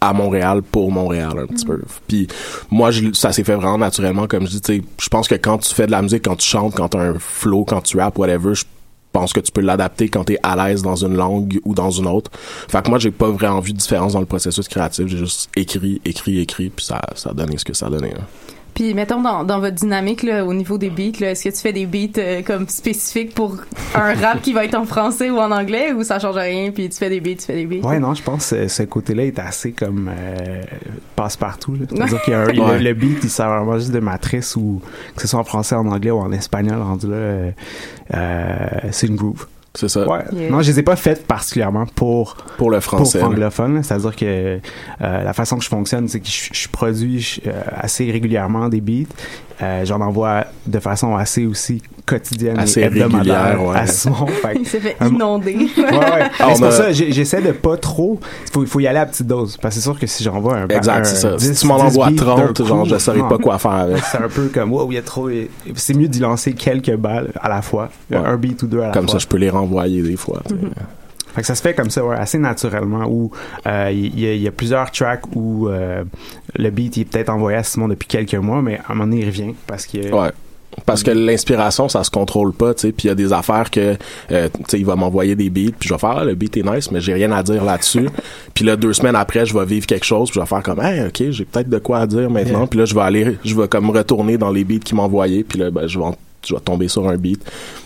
[0.00, 2.28] à Montréal pour Montréal un petit peu puis
[2.70, 5.34] moi je, ça s'est fait vraiment naturellement comme je dis tu sais je pense que
[5.34, 7.80] quand tu fais de la musique quand tu chantes quand tu as un flow quand
[7.80, 8.64] tu rappes whatever je
[9.12, 11.90] pense que tu peux l'adapter quand tu es à l'aise dans une langue ou dans
[11.90, 12.30] une autre.
[12.68, 15.06] Fait que moi, j'ai pas vraiment vu de différence dans le processus créatif.
[15.06, 18.12] J'ai juste écrit, écrit, écrit, puis ça, ça donné ce que ça donné.
[18.14, 18.24] hein.
[18.78, 21.60] Puis, mettons, dans, dans votre dynamique, là, au niveau des beats, là, est-ce que tu
[21.60, 23.56] fais des beats euh, comme spécifiques pour
[23.96, 26.88] un rap qui va être en français ou en anglais, ou ça change rien, puis
[26.88, 27.84] tu fais des beats, tu fais des beats?
[27.88, 30.62] Ouais, non, je pense que ce côté-là est assez comme euh,
[31.16, 31.72] passe-partout.
[31.74, 31.86] là.
[31.90, 32.78] C'est-à-dire qu'il y a un- Ouais.
[32.78, 34.80] le, le beat, il sert vraiment juste de matrice ou
[35.16, 37.50] que ce soit en français, en anglais ou en espagnol, rendu là, euh,
[38.14, 39.48] euh, c'est une groove.
[39.74, 40.08] C'est ça.
[40.08, 40.24] Ouais.
[40.32, 40.50] Yeah.
[40.50, 43.18] Non, je les ai pas faites particulièrement pour Pour le français.
[43.18, 43.82] Pour franglophones, là.
[43.82, 44.58] c'est-à-dire que euh,
[45.00, 48.80] la façon que je fonctionne, c'est que je, je produis je- euh, assez régulièrement des
[48.80, 49.04] beats.
[49.62, 53.76] Euh, J'en envoie de façon assez aussi quotidienne Assez et hebdomadaire ouais.
[53.76, 54.26] à Simon.
[54.42, 55.54] Fait Il s'est fait inonder.
[55.76, 56.30] Ouais, ouais.
[56.40, 58.18] Ah, c'est pour a- ça, j'essaie de pas trop.
[58.46, 59.56] Il faut, il faut y aller à petite dose.
[59.56, 60.68] Parce que c'est sûr que si j'envoie un.
[60.68, 61.36] Exact, c'est ça.
[61.36, 63.58] 10, si tu m'en 10 envoies beats 30, d'un genre, coup, je saurais pas quoi
[63.58, 63.98] faire avec.
[64.10, 65.28] C'est un peu comme, wow, il y a trop.
[65.74, 67.90] C'est mieux d'y lancer quelques balles à la fois.
[68.10, 68.16] Ouais.
[68.18, 69.12] Un beat ou deux à la Comme fois.
[69.14, 70.42] ça, je peux les renvoyer des fois.
[71.34, 73.30] Fait que ça se fait comme ça, ouais, assez naturellement, où
[73.66, 76.02] euh, il y, a- il y a plusieurs tracks où euh,
[76.56, 79.04] le beat il est peut-être envoyé à Simon depuis quelques mois, mais à un moment
[79.04, 79.98] donné, il revient parce que...
[80.10, 80.30] Ouais.
[80.86, 82.92] Parce que l'inspiration, ça se contrôle pas, tu sais.
[82.92, 83.96] Puis il y a des affaires que,
[84.30, 86.56] euh, tu sais, il va m'envoyer des beats, puis je vais faire, ah, le beat
[86.56, 88.08] est nice, mais j'ai rien à dire là-dessus.
[88.54, 90.80] puis là, deux semaines après, je vais vivre quelque chose, puis je vais faire comme,
[90.80, 92.60] hey, ok, j'ai peut-être de quoi à dire maintenant.
[92.60, 92.66] Yeah.
[92.68, 95.44] Puis là, je vais aller, je vais comme retourner dans les beats qu'il m'a envoyés,
[95.44, 96.04] puis là, ben, je vais,
[96.46, 97.42] je vais tomber sur un beat.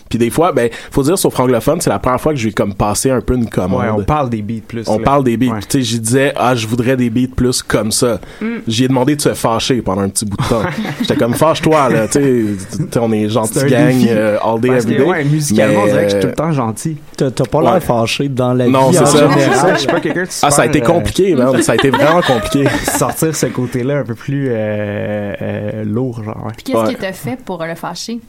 [0.09, 2.53] Puis des fois, ben, faut dire sur Franglophone, c'est la première fois que je vais
[2.53, 3.81] comme passer un peu une commande.
[3.81, 4.87] Ouais, on parle des beats plus.
[4.87, 5.03] On là.
[5.03, 5.47] parle des beats.
[5.53, 5.57] Ouais.
[5.59, 8.19] Puis, Tu sais, j'y disais, ah, je voudrais des beats plus comme ça.
[8.41, 8.45] Mm.
[8.67, 10.61] J'y ai demandé de se fâcher pendant un petit bout de temps.
[11.01, 12.57] J'étais comme, fâche-toi, là, tu
[12.91, 15.09] sais, on est C'est gentil gang, euh, all day, Parce every que, day.
[15.09, 16.97] ouais, musicalement, on Mais, dirait que je suis tout euh, le temps gentil.
[17.17, 17.71] T'as t'as pas Ouais.
[17.71, 19.73] l'air fâché dans la Non, vie c'est en ça.
[19.73, 21.61] Je suis pas quelqu'un Ah, ça a été super, euh, compliqué, man.
[21.61, 22.67] Ça a été vraiment compliqué.
[22.97, 26.51] sortir ce côté-là un peu plus euh, euh, lourd, genre.
[26.55, 26.93] Puis qu'est-ce Ouais.
[26.93, 28.19] que t'as fait pour le fâcher?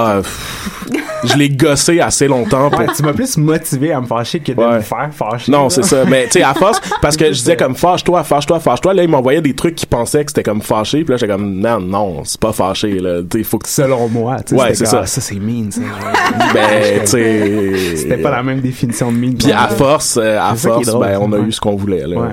[0.00, 0.88] Ah, pff,
[1.24, 2.70] je l'ai gossé assez longtemps.
[2.70, 5.50] pour- Ouais, tu m'as plus motivé à me fâcher que de me faire fâcher.
[5.50, 6.04] Non, c'est ça.
[6.04, 8.94] Mais tu sais, à force, parce que je disais comme fâche-toi, fâche-toi, fâche-toi.
[8.94, 11.02] Là, il m'envoyait des trucs qui pensaient que c'était comme fâché.
[11.04, 12.98] Puis là, j'étais comme non, non, c'est pas fâché.
[13.00, 15.00] Là, faut que Selon moi, tu sais, Ouais, c'est ça.
[15.02, 15.80] ah, ça c'est mean, ça.
[16.54, 17.96] Ben, tu sais.
[17.96, 19.34] C'était pas la même définition de mean.
[19.36, 21.46] Puis à force, euh, à C'est force, drôle, ben, on a ouais.
[21.46, 22.06] eu ce qu'on voulait.
[22.06, 22.16] Là.
[22.16, 22.28] Ouais.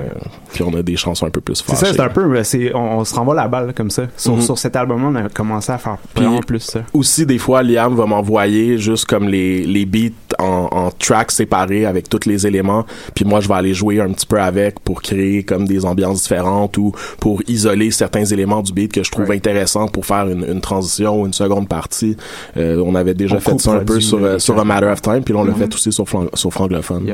[0.53, 1.85] Puis on a des chansons un peu plus C'est fâchées.
[1.87, 4.03] ça, c'est un peu, c'est, on, on se renvoie la balle comme ça.
[4.15, 4.41] Sur, Mhm.
[4.41, 6.79] sur cet album-là, on a commencé à faire vraiment plus ça.
[6.93, 11.85] Aussi, des fois, Liam va m'envoyer juste comme les, les beats en, en tracks séparés
[11.85, 12.85] avec tous les éléments.
[13.13, 16.23] Puis moi, je vais aller jouer un petit peu avec pour créer comme des ambiances
[16.23, 20.45] différentes ou pour isoler certains éléments du beat que je trouve intéressants pour faire une,
[20.49, 22.17] une transition ou une seconde partie.
[22.57, 25.01] Euh, on avait déjà On fait ça un peu sur, euh, sur A Matter of
[25.01, 25.57] Time, puis là, on l'a Mhm.
[25.59, 27.05] fait aussi sur, sur Franglophone.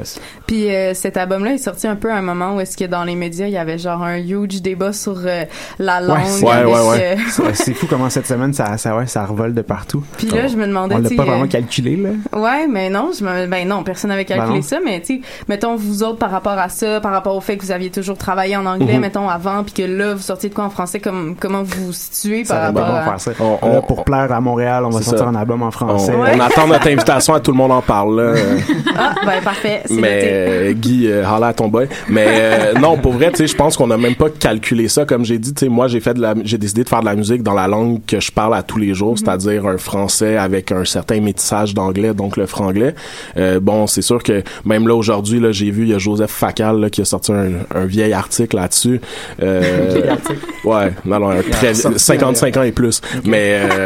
[0.47, 3.03] Puis euh, cet album-là est sorti un peu à un moment où est-ce que dans
[3.03, 5.43] les médias il y avait genre un huge débat sur euh,
[5.79, 6.17] la langue.
[6.43, 7.17] Ouais, ouais, ouais.
[7.29, 10.03] C'est- C'est fou comment cette semaine, ça, ça, ouais, ça revole de partout.
[10.27, 12.09] Puis là, je me demandais, On l'a pas vraiment euh, calculé, là.
[12.39, 15.21] Ouais, mais non, je me, ben non, personne n'avait calculé Ben ça, mais tu sais,
[15.47, 18.17] mettons vous autres par rapport à ça, par rapport au fait que vous aviez toujours
[18.17, 18.99] travaillé en anglais, Mhm.
[19.01, 21.93] mettons avant, puis que là vous sortiez de quoi en français, comme comment vous vous
[21.93, 23.03] situez par Ça rapport bon à.
[23.03, 23.31] faire ça.
[23.63, 25.29] Là, pour plaire à Montréal, on va sortir ça.
[25.29, 26.13] un album en On, français.
[26.15, 28.21] on attend notre invitation à tout le monde en parle.
[28.21, 28.33] Là.
[28.97, 33.13] Ah, ben parfait, mais euh, Guy euh, holla à ton boy mais euh, non pour
[33.13, 35.65] vrai tu sais je pense qu'on a même pas calculé ça comme j'ai dit tu
[35.65, 37.67] sais moi j'ai fait de la j'ai décidé de faire de la musique dans la
[37.67, 41.73] langue que je parle à tous les jours c'est-à-dire un français avec un certain métissage
[41.73, 42.93] d'anglais donc le franglais
[43.37, 46.31] euh, bon c'est sûr que même là aujourd'hui là j'ai vu il y a Joseph
[46.31, 48.99] Facal là, qui a sorti un, un vieil article là-dessus
[49.41, 50.39] euh, Vieil article.
[50.65, 53.85] ouais non non un Il a très ressorti, 55 ans et plus mais euh,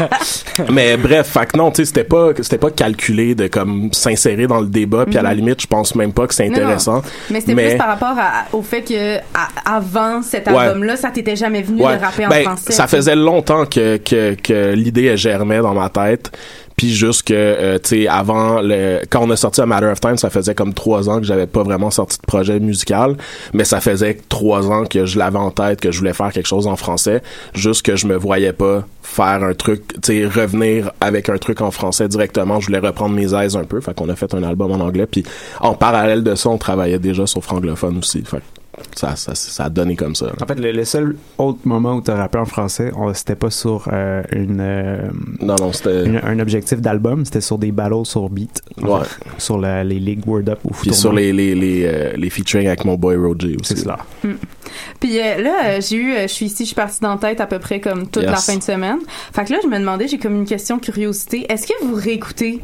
[0.72, 4.60] mais bref, que non, tu sais, c'était pas, c'était pas calculé de comme s'insérer dans
[4.60, 5.36] le débat, puis à la Mhm.
[5.36, 6.62] limite, je pense même pas que c'est Non, non.
[6.64, 7.02] intéressant.
[7.30, 10.56] Mais c'était plus par rapport à- au fait que à- avant cet Ouais.
[10.58, 11.96] album-là, ça t'était jamais venu Ouais.
[11.96, 12.72] de rapper en Ben, français.
[12.72, 15.16] ça faisait longtemps que, que, que l'idée elle
[15.62, 16.30] dans ma tête.
[16.80, 20.00] Puis juste que, euh, tu sais, avant, le, quand on a sorti A Matter of
[20.00, 23.18] Time, ça faisait comme trois ans que j'avais pas vraiment sorti de projet musical,
[23.52, 26.46] mais ça faisait trois ans que je l'avais en tête, que je voulais faire quelque
[26.46, 30.90] chose en français, juste que je me voyais pas faire un truc, tu sais, revenir
[31.02, 32.60] avec un truc en français directement.
[32.60, 35.06] Je voulais reprendre mes aises un peu, fait qu'on a fait un album en anglais.
[35.06, 35.22] Puis
[35.60, 38.22] en parallèle de ça, on travaillait déjà sur franglophone aussi.
[38.22, 38.40] Fait
[38.94, 40.26] ça, ça, ça a donné comme ça.
[40.26, 40.32] là.
[40.42, 43.50] En fait, le, le seul autre moment où tu as rappé en français, c'était pas
[43.50, 45.08] sur euh, une, euh,
[45.40, 48.62] non, non, c'était une- un objectif d'album, c'était sur des battles sur beat.
[48.82, 49.00] Ouais.
[49.04, 52.30] fait, sur la- les ligues Word Up ou Puis sur les, les, les, euh, les
[52.30, 53.74] featuring avec mon boy Roger aussi.
[53.74, 53.98] C'est cela.
[54.24, 54.30] Mm.
[55.00, 57.46] Puis euh, là, j'ai eu, je suis ici, je suis partie dans la tête à
[57.46, 58.30] peu près comme toute Yes.
[58.32, 58.98] la fin de semaine.
[59.32, 61.46] Fait que là, je me demandais, j'ai comme une question curiosité.
[61.50, 62.60] Est-ce que vous réécoutez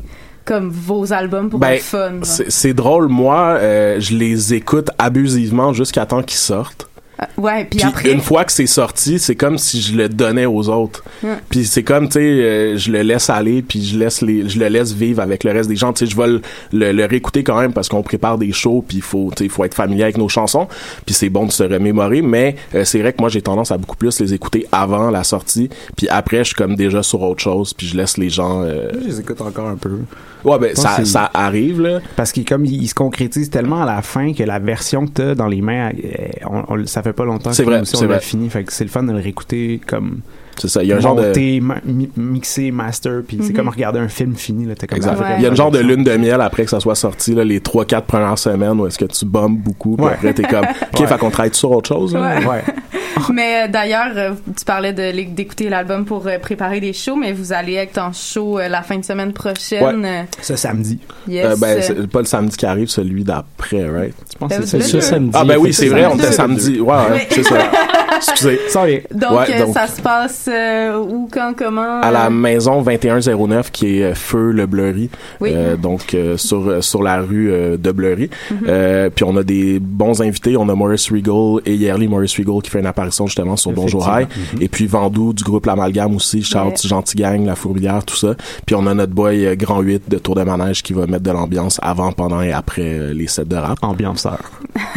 [0.47, 2.13] comme vos albums pour Ben, être fun?
[2.23, 6.89] c'est drôle, moi, euh, je les écoute abusivement jusqu'à temps qu'ils sortent.
[7.19, 8.13] Euh, ouais, puis Puis après.
[8.13, 11.03] une fois que c'est sorti, c'est comme si je le donnais aux autres.
[11.49, 14.59] Puis c'est comme tu sais, euh, je le laisse aller, puis je laisse les, je
[14.59, 15.95] le laisse vivre avec le reste des gens.
[15.95, 16.43] Tu sais, je vais le,
[16.75, 19.45] le, le réécouter quand même parce qu'on prépare des shows, puis il faut, tu sais,
[19.47, 20.69] il faut être familier avec nos chansons.
[21.07, 23.79] Puis c'est bon de se remémorer, mais euh, c'est vrai que moi j'ai tendance à
[23.79, 27.41] beaucoup plus les écouter avant la sortie, puis après je suis comme déjà sur autre
[27.43, 28.61] chose, puis je laisse les gens.
[28.63, 30.01] euh, Je les écoute encore un peu.
[30.45, 32.01] Ouais, ben ça, ça arrive là.
[32.15, 35.11] Parce qu'il comme il, il se concrétise tellement à la fin que la version que
[35.13, 38.21] t'as dans les mains, euh, on, on- ça fait pas longtemps que vrai, on l'a
[38.21, 38.49] fini.
[38.49, 40.21] Fait que c'est le fun de le réécouter comme.
[40.59, 43.57] C'est ça, il y a un genre de- ma- mi- mixé, master, puis c'est Mhm.
[43.57, 44.65] comme regarder un film fini.
[44.65, 45.19] Là, t'es comme Exact.
[45.23, 47.35] Ah, Il y a une genre de lune de miel après que ça soit sorti,
[47.35, 50.13] là, les 3-4 premières semaines où est-ce que tu bombes beaucoup, puis Ouais.
[50.13, 50.65] après t'es comme,
[50.95, 51.07] ok, Ouais.
[51.07, 52.15] fait qu'on travaille sur autre chose.
[52.15, 52.39] là?
[52.41, 52.63] Ouais.
[53.33, 57.33] mais euh, d'ailleurs, euh, tu parlais de d'écouter l'album pour euh, préparer des shows, mais
[57.33, 60.05] vous allez être en show la fin de semaine prochaine.
[60.05, 60.27] Ouais.
[60.43, 60.99] Ce samedi.
[61.29, 61.47] Yes.
[61.47, 64.15] Euh, ben, c'est pas le samedi qui arrive, celui d'après, right?
[64.31, 65.31] Tu penses que c'est Ben, ce samedi?
[65.35, 66.81] Ah, ben oui, c'est vrai, on était samedi.
[66.81, 67.27] Ouais, ouais, Ouais.
[67.31, 67.57] c'est ça.
[68.17, 68.59] Excusez.
[68.69, 69.03] Sorry.
[69.13, 72.01] Donc, Ouais, euh, donc- ça se passe euh, où, quand, comment?
[72.01, 75.11] à la maison 2109 qui est Feu le Bleury
[75.41, 75.51] Oui.
[75.55, 78.59] Euh, donc euh, sur sur la rue euh, de Bleury Mhm.
[78.69, 82.63] Euh, puis on a des bons invités on a Maurice Regal et Yerly Maurice Regal
[82.63, 84.61] qui fait une apparition justement sur Bonjour High Effectivement.
[84.61, 86.75] et puis Vandou du groupe L'Amalgame aussi Charles Ouais.
[86.89, 88.35] Gentil Gang La Fourmilière tout ça
[88.67, 91.23] puis on a notre boy euh, Grand 8 de Tour de Manège qui va mettre
[91.23, 94.39] de l'ambiance avant pendant et après euh, les sets de rap ambianceur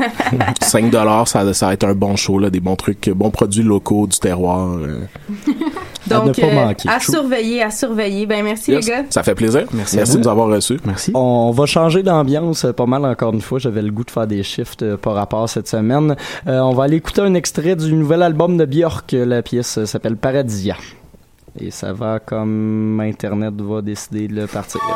[0.62, 3.64] 5 dollars ça, ça va être un bon show là des bons trucs bons produits
[3.64, 5.02] locaux du terroir euh.
[6.08, 6.90] Donc, À ne pas euh, manquer.
[6.90, 8.26] à surveiller, à surveiller.
[8.26, 8.86] Ben, merci, Yes.
[8.86, 9.04] les gars.
[9.10, 12.72] ça fait plaisir Merci à de nous avoir reçus merci On va changer d'ambiance euh,
[12.74, 13.60] pas mal encore une fois.
[13.60, 16.16] J'avais le goût de faire des shifts euh, par rapport cette semaine.
[16.48, 19.12] Euh, on va aller écouter un extrait du nouvel album de Björk.
[19.12, 20.76] La pièce s'appelle Paradisia.
[21.60, 24.80] Et ça va comme Internet va décider de le partir.
[24.82, 24.94] Et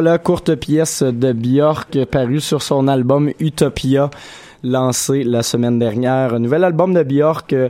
[0.00, 4.10] voilà, courte pièce de Björk parue sur son album Utopia,
[4.62, 6.34] lancé la semaine dernière.
[6.34, 7.68] Un nouvel album de Björk euh,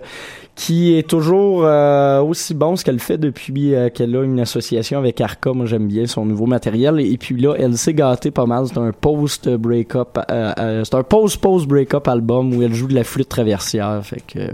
[0.54, 4.98] qui est toujours euh, aussi bon ce qu'elle fait depuis euh, qu'elle a une association
[4.98, 5.54] avec Arca.
[5.54, 7.00] Moi, j'aime bien son nouveau matériel.
[7.00, 8.66] Et puis là, elle s'est gâtée pas mal.
[8.66, 14.02] C'est un post-breakup, c'est un post-post-breakup album où elle joue de la flûte traversière.
[14.04, 14.50] Fait que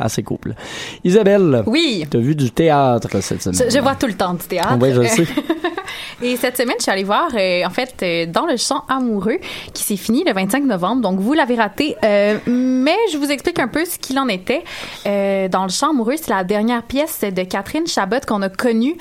[0.00, 0.54] euh, assez cool.
[1.04, 1.62] Isabelle.
[1.66, 2.06] Oui.
[2.10, 3.60] T'as vu du théâtre cette semaine.
[3.68, 4.76] Je, je vois tout le temps du théâtre.
[4.80, 5.26] Oui, je le sais.
[6.22, 9.38] Et cette semaine, je suis allée voir, euh, en fait, euh, dans le chant amoureux,
[9.72, 11.00] qui s'est fini le 25 novembre.
[11.00, 11.96] Donc, vous l'avez raté.
[12.04, 14.62] Euh, mais je vous explique un peu ce qu'il en était.
[15.04, 18.96] Dans le chant amoureux, c'est la dernière pièce de Catherine Chabot qu'on a connue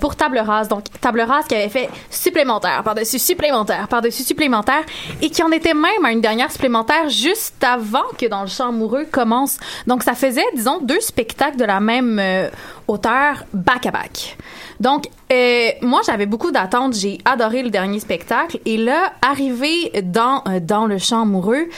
[0.00, 0.68] pour Table Rase.
[0.68, 4.82] Donc, Table Rase qui avait fait supplémentaire, par-dessus supplémentaire, par-dessus supplémentaire,
[5.20, 8.68] et qui en était même à une dernière supplémentaire juste avant que dans le chant
[8.68, 9.58] amoureux commence.
[9.86, 12.48] Donc, ça faisait, disons, deux spectacles de la même euh,
[12.88, 14.36] auteur back-à-back.
[14.82, 16.94] Donc, euh, moi, j'avais beaucoup d'attentes.
[16.94, 18.58] J'ai adoré le dernier spectacle.
[18.64, 21.68] Et là, arrivé dans, euh, dans le chant amoureux,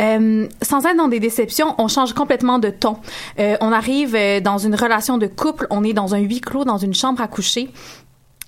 [0.00, 2.96] euh, sans être dans des déceptions, on change complètement de ton.
[3.38, 5.66] On arrive dans une relation de couple.
[5.70, 7.70] On est dans un huis clos, dans une chambre à coucher.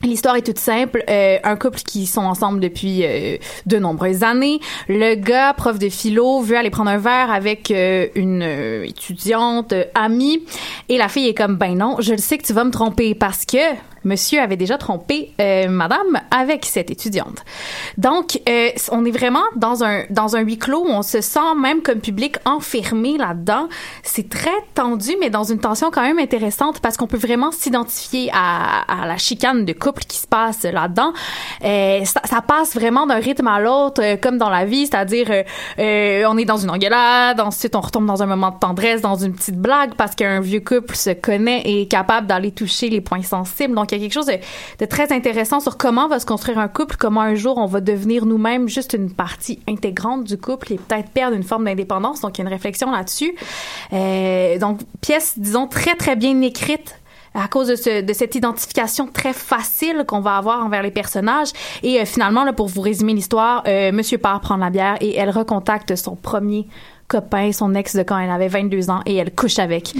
[0.05, 1.03] L'histoire est toute simple.
[1.09, 4.61] Euh, un couple qui sont ensemble depuis euh, de nombreuses années.
[4.89, 9.73] Le gars, prof de philo, veut aller prendre un verre avec euh, une euh, étudiante
[9.73, 10.43] euh, amie.
[10.91, 13.15] Et la fille est comme, ben non, je le sais que tu vas me tromper
[13.15, 13.57] parce que
[14.05, 17.45] monsieur avait déjà trompé euh, madame avec cette étudiante.
[17.99, 21.55] Donc, euh, on est vraiment dans un, dans un huis clos où on se sent
[21.59, 23.69] même comme public enfermé là-dedans.
[24.03, 28.31] C'est très tendu, mais dans une tension quand même intéressante parce qu'on peut vraiment s'identifier
[28.33, 31.13] à, à la chicane de couple qui se passe là-dedans.
[31.65, 35.27] Euh, ça, ça passe vraiment d'un rythme à l'autre, euh, comme dans la vie, c'est-à-dire
[35.31, 35.43] euh,
[35.79, 39.17] euh, on est dans une engueulade, ensuite on retombe dans un moment de tendresse, dans
[39.17, 43.01] une petite blague parce qu'un vieux couple se connaît et est capable d'aller toucher les
[43.01, 43.75] points sensibles.
[43.75, 46.69] Donc il y a quelque chose de, très intéressant sur comment va se construire un
[46.69, 50.77] couple, comment un jour on va devenir nous-mêmes juste une partie intégrante du couple et
[50.77, 52.21] peut-être perdre une forme d'indépendance.
[52.21, 53.35] Donc il y a une réflexion là-dessus.
[53.93, 57.01] Euh, donc pièce, disons, très très bien écrite
[57.35, 61.51] à cause de, ce, de cette identification très facile qu'on va avoir envers les personnages.
[61.83, 65.17] Et euh, finalement, là, pour vous résumer l'histoire, euh, Monsieur part prendre la bière et
[65.17, 66.69] elle recontacte son premier
[67.09, 69.93] copain, son ex de quand elle avait 22 ans et elle couche avec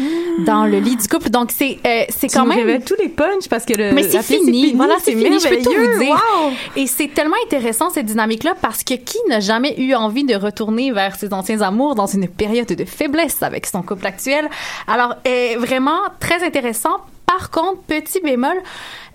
[0.47, 1.31] dans le lit du couple.
[1.31, 4.23] Donc c'est euh, c'est quand même révèles tous les punchs parce que le mais c'est
[4.23, 4.73] fini.
[4.75, 5.39] Voilà, c'est fini.
[5.39, 6.15] Je peux tout vous dire.
[6.15, 6.53] Wow.
[6.77, 10.93] Et c'est tellement intéressant cette dynamique-là parce que qui n'a jamais eu envie de retourner
[10.93, 14.49] vers ses anciens amours dans une période de faiblesse avec son couple actuel?
[14.87, 16.97] Alors euh, vraiment très intéressant.
[17.27, 18.57] Par contre, petit bémol.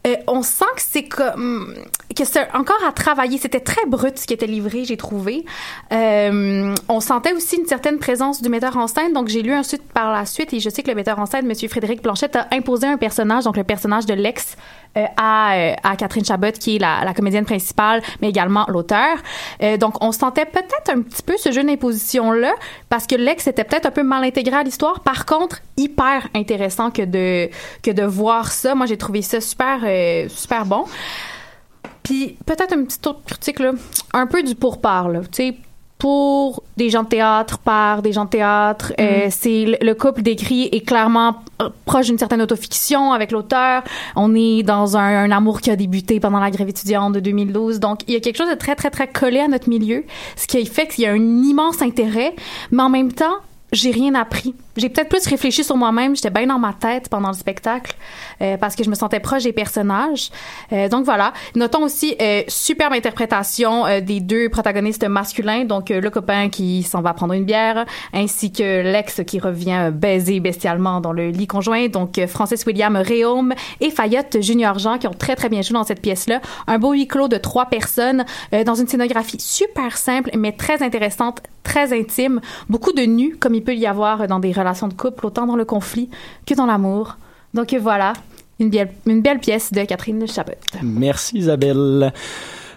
[0.07, 1.75] Euh, on sent que c'est comme
[2.15, 3.37] que c'est encore à travailler.
[3.37, 5.45] C'était très brut ce qui était livré, j'ai trouvé.
[5.91, 9.13] Euh, on sentait aussi une certaine présence du metteur en scène.
[9.13, 11.45] Donc j'ai lu ensuite par la suite et je sais que le metteur en scène,
[11.45, 14.55] Monsieur Frédéric Blanchette, a imposé un personnage, donc le personnage de l'ex
[14.95, 19.17] à, euh, à Catherine Chabot, qui est la, comédienne principale, mais également l'auteur.
[19.61, 22.53] Euh, donc, on sentait peut-être un petit peu ce jeu d'imposition-là,
[22.89, 25.01] parce que l'ex était peut-être un peu mal intégré à l'histoire.
[25.01, 27.49] Par contre, hyper intéressant que de,
[27.83, 28.75] que de voir ça.
[28.75, 30.85] Moi, j'ai trouvé ça super, euh, super bon.
[32.03, 33.71] Puis, peut-être un petit autre critique, là,
[34.13, 35.57] un peu du pourparle, tu sais,
[35.99, 38.93] pour des gens de théâtre, par des gens de théâtre.
[38.99, 41.35] Euh, c'est le, le couple décrit est clairement
[41.85, 43.83] proche d'une certaine autofiction avec l'auteur.
[44.15, 47.81] On est dans un, un amour qui a débuté pendant la grève étudiante de 2012.
[47.81, 50.05] Donc, il y a quelque chose de très, très, très collé à notre milieu,
[50.37, 52.33] ce qui fait qu'il y a un immense intérêt,
[52.71, 53.35] mais en même temps,
[53.73, 54.55] j'ai rien appris.
[54.79, 56.15] J'ai peut-être plus réfléchi sur moi-même.
[56.15, 57.95] J'étais bien dans ma tête pendant le spectacle
[58.41, 60.31] euh, parce que je me sentais proche des personnages.
[60.71, 61.33] Euh, donc voilà.
[61.55, 65.65] Notons aussi euh, superbe interprétation euh, des deux protagonistes masculins.
[65.65, 70.39] Donc le copain qui s'en va prendre une bière, ainsi que l'ex qui revient baiser
[70.39, 71.87] bestialement dans le lit conjoint.
[71.87, 75.83] Donc Francis William Réaume et Fayotte Junior Jean qui ont très très bien joué dans
[75.83, 76.41] cette pièce-là.
[76.67, 78.23] Un beau huis clos de trois personnes
[78.65, 82.39] dans une scénographie super simple mais très intéressante, très intime.
[82.69, 85.55] Beaucoup de nus comme il peut y avoir dans des relations de couple, autant dans
[85.55, 86.09] le conflit
[86.45, 87.17] que dans l'amour.
[87.53, 88.13] Donc voilà,
[88.59, 90.53] une belle, une belle pièce de Catherine Chabot.
[90.83, 92.13] Merci Isabelle.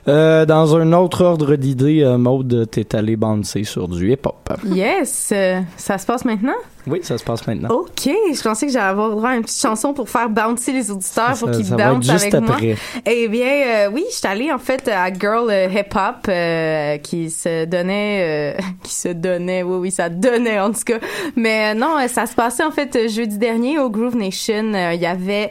[0.09, 4.51] Euh, dans un autre ordre d'idées, euh, Maude, t'es allé bouncer sur du hip-hop.
[4.65, 6.57] Yes, euh, ça se passe maintenant?
[6.87, 7.69] Oui, ça se passe maintenant.
[7.71, 10.91] OK, je pensais que j'allais avoir droit à une petite chanson pour faire bouncer les
[10.91, 12.55] auditeurs pour qu'ils bouncent juste avec moi.
[12.55, 12.77] après.
[13.07, 16.99] Eh bien, euh, oui, je suis allée en fait à Girl euh, Hip Hop euh,
[16.99, 20.99] qui se donnait, euh, qui se donnait, oui, oui, ça donnait en tout cas.
[21.37, 24.73] Mais non, ça se passait en fait jeudi dernier au Groove Nation.
[24.93, 25.51] Il y avait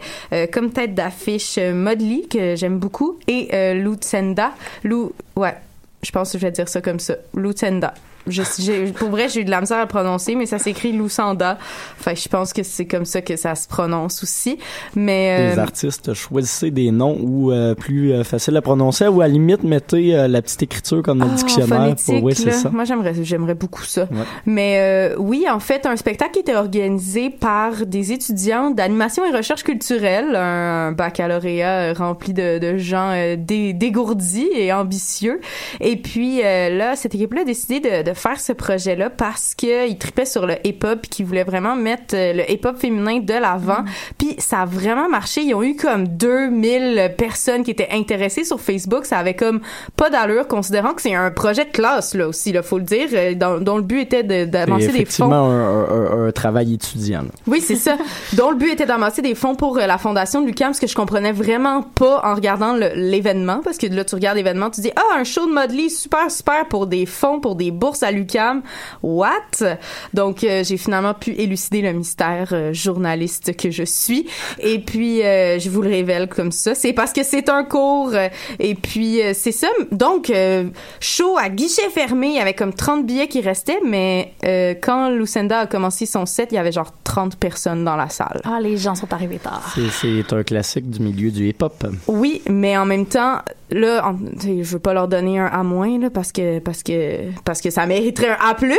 [0.51, 4.51] comme tête d'affiche Modley que j'aime beaucoup et Lou Tsenda.
[4.83, 5.55] Lou, ouais.
[6.03, 7.15] Je pense que je vais dire ça comme ça.
[7.35, 7.93] Lutenda.
[8.27, 11.57] Je, pour vrai, j'ai eu de la misère à le prononcer, mais ça s'écrit Lusanda.
[11.99, 14.57] Enfin, je pense que c'est comme ça que ça se prononce aussi.
[14.95, 19.21] Mais Les euh, artistes, choisissez des noms ou euh, plus euh, faciles à prononcer ou
[19.21, 21.95] à la limite mettez euh, la petite écriture comme dans le Ah, dictionnaire.
[22.05, 22.23] pour...
[22.23, 22.69] Oui, c'est ça.
[22.69, 24.03] Moi, j'aimerais, j'aimerais beaucoup ça.
[24.03, 24.23] Ouais.
[24.45, 29.35] Mais euh, oui, en fait, un spectacle qui était organisé par des étudiants d'animation et
[29.35, 35.39] recherche culturelle, un baccalauréat rempli de, de gens euh, dé- dégourdis et ambitieux.
[35.79, 39.97] Et puis euh, là, cette équipe-là a décidé de, de faire ce projet-là parce qu'ils
[39.97, 43.83] tripaient sur le hip-hop puis qu'ils voulaient vraiment mettre euh, le hip-hop féminin de l'avant.
[44.17, 45.41] Puis ça a vraiment marché.
[45.41, 49.05] Ils ont eu comme 2000 personnes qui étaient intéressées sur Facebook.
[49.05, 49.61] Ça avait comme
[49.95, 53.07] pas d'allure, considérant que c'est un projet de classe, là aussi, là, faut le dire,
[53.13, 54.95] euh, dont, dont le but était de- d'avancer des fonds.
[54.95, 57.21] effectivement un, un- travail étudiant.
[57.21, 57.29] là.
[57.47, 57.97] Oui, c'est ça.
[58.33, 60.87] dont le but était d'amasser des fonds pour euh, la fondation de l'UQAM, ce que
[60.87, 64.91] je comprenais vraiment pas en regardant l'événement, parce que là, tu regardes l'événement, tu dis,
[64.95, 68.61] ah, un show de Modley, super, super, pour des fonds, pour des bourses à l'UQAM.
[69.03, 69.77] What?
[70.13, 74.27] Donc, euh, j'ai finalement pu élucider le mystère euh, journaliste que je suis.
[74.59, 76.75] Et puis, euh, je vous le révèle comme ça.
[76.75, 78.13] C'est parce que c'est un cours.
[78.59, 79.67] et puis, euh, c'est ça.
[79.91, 80.65] Donc, euh,
[80.99, 82.27] show à guichet fermé.
[82.29, 86.25] Il y avait comme 30 billets qui restaient, mais euh, quand Lucinda a commencé son
[86.25, 88.41] set, il y avait genre 30 personnes dans la salle.
[88.43, 89.73] Ah, les gens sont arrivés tard.
[89.91, 91.85] C'est- un classique du milieu du hip-hop.
[92.07, 93.39] Oui, mais en même temps,
[93.69, 97.31] là, en- je veux pas leur donner un A moins là, parce que parce que
[97.43, 98.75] parce que ça mériterait un A plus là.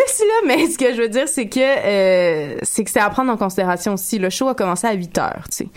[0.47, 3.37] Mais ce que je veux dire, c'est que euh, c'est que c'est à prendre en
[3.37, 4.19] considération aussi.
[4.19, 5.69] Le show a commencé à 8 heures, tu sais.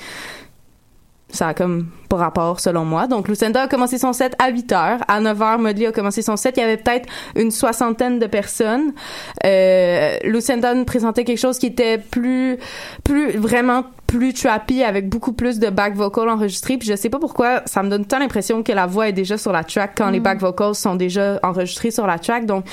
[1.30, 3.08] Ça a comme pas rapport selon moi.
[3.08, 5.00] Donc Lucinda a commencé son set à 8 heures.
[5.08, 6.56] À 9 heures, Modley a commencé son set.
[6.56, 8.94] Il y avait peut-être une soixantaine de personnes.
[9.44, 12.58] Euh, Lucinda nous présentait quelque chose qui était plus,
[13.04, 16.78] plus, vraiment plus trappy avec beaucoup plus de back vocals enregistrés.
[16.78, 19.38] Puis je sais pas pourquoi, ça me donne tant l'impression que la voix est déjà
[19.38, 22.46] sur la track quand les back vocals sont déjà enregistrés sur la track.
[22.46, 22.66] Donc,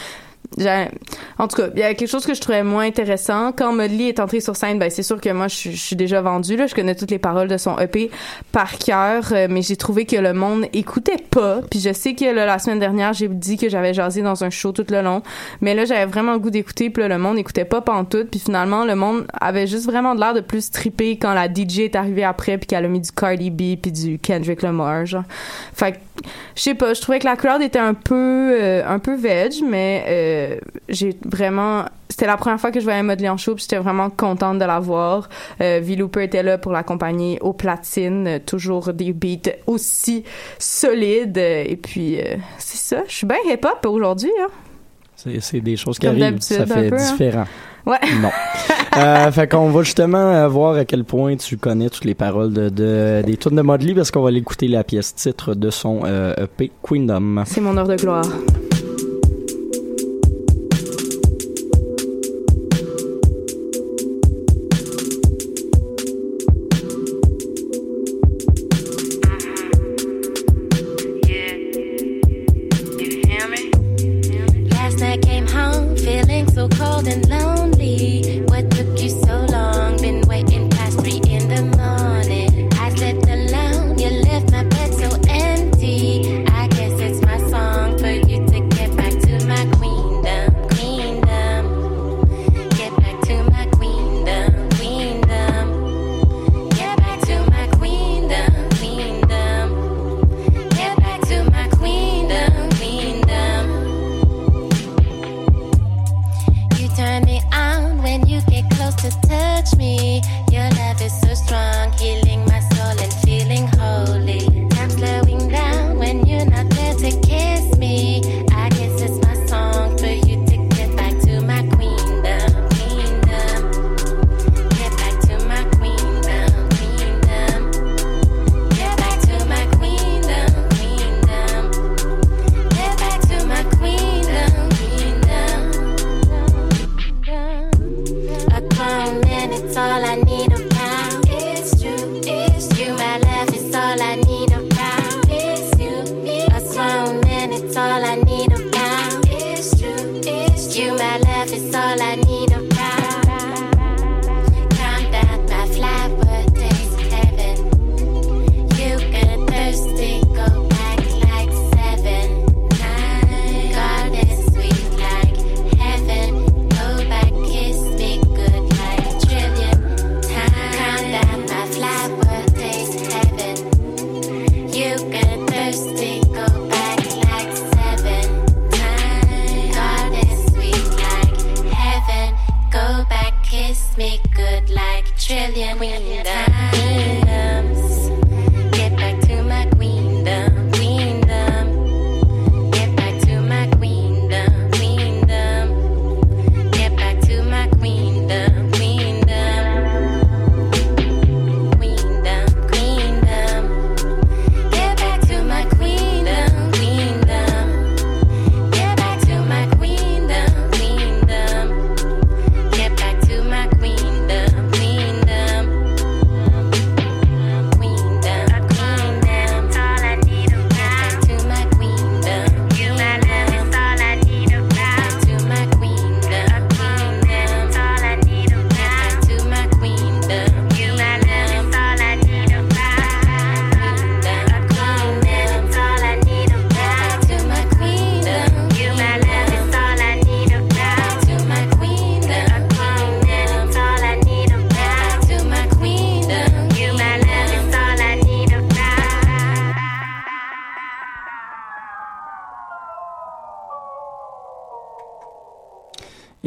[1.39, 3.53] en tout cas, il y a quelque chose que je trouvais moins intéressant.
[3.53, 6.57] Quand Modley est entré sur scène, ben c'est sûr que moi je, suis- déjà vendue
[6.57, 8.11] là, je connais toutes les paroles de son EP
[8.53, 11.61] par cœur, euh, mais j'ai trouvé que le monde écoutait pas.
[11.71, 14.51] Puis je sais que là, la semaine dernière, j'ai dit que j'avais jasé dans un
[14.51, 15.23] show tout le long,
[15.61, 18.41] mais là j'avais vraiment le goût d'écouter, puis là, le monde écoutait pas pantoute, puis
[18.41, 22.25] finalement le monde avait juste vraiment l'air de plus triper quand la DJ est arrivée
[22.25, 25.25] après puis qu'elle a mis du Cardi B puis du Kendrick Lamar genre.
[25.75, 25.97] Fait que
[26.55, 29.53] je sais pas, je trouvais que la crowd était un peu euh, un peu veg,
[29.65, 30.57] mais euh,
[30.89, 34.59] j'ai vraiment c'était la première fois que je voyais Modley en show, j'étais vraiment contente
[34.59, 35.31] de la voir.
[35.63, 35.97] Euh, V.
[35.97, 40.23] Looper était là pour l'accompagner au platine, euh, toujours des beats aussi
[40.59, 41.39] solides.
[41.39, 44.31] et puis euh, c'est ça, je suis bien hip-hop aujourd'hui.
[44.43, 44.49] Hein.
[45.41, 47.47] C'est des choses qui Comme arrivent, ça fait peu, hein.
[47.87, 47.99] Ouais.
[48.21, 48.31] Non.
[48.99, 52.53] euh, fait qu'on va justement euh, voir à quel point tu connais toutes les paroles
[52.53, 56.01] de, de- des tunes de Modley parce qu'on va l'écouter la pièce titre de son
[56.05, 57.43] euh, EP Queendom.
[57.47, 58.25] C'est mon heure de gloire.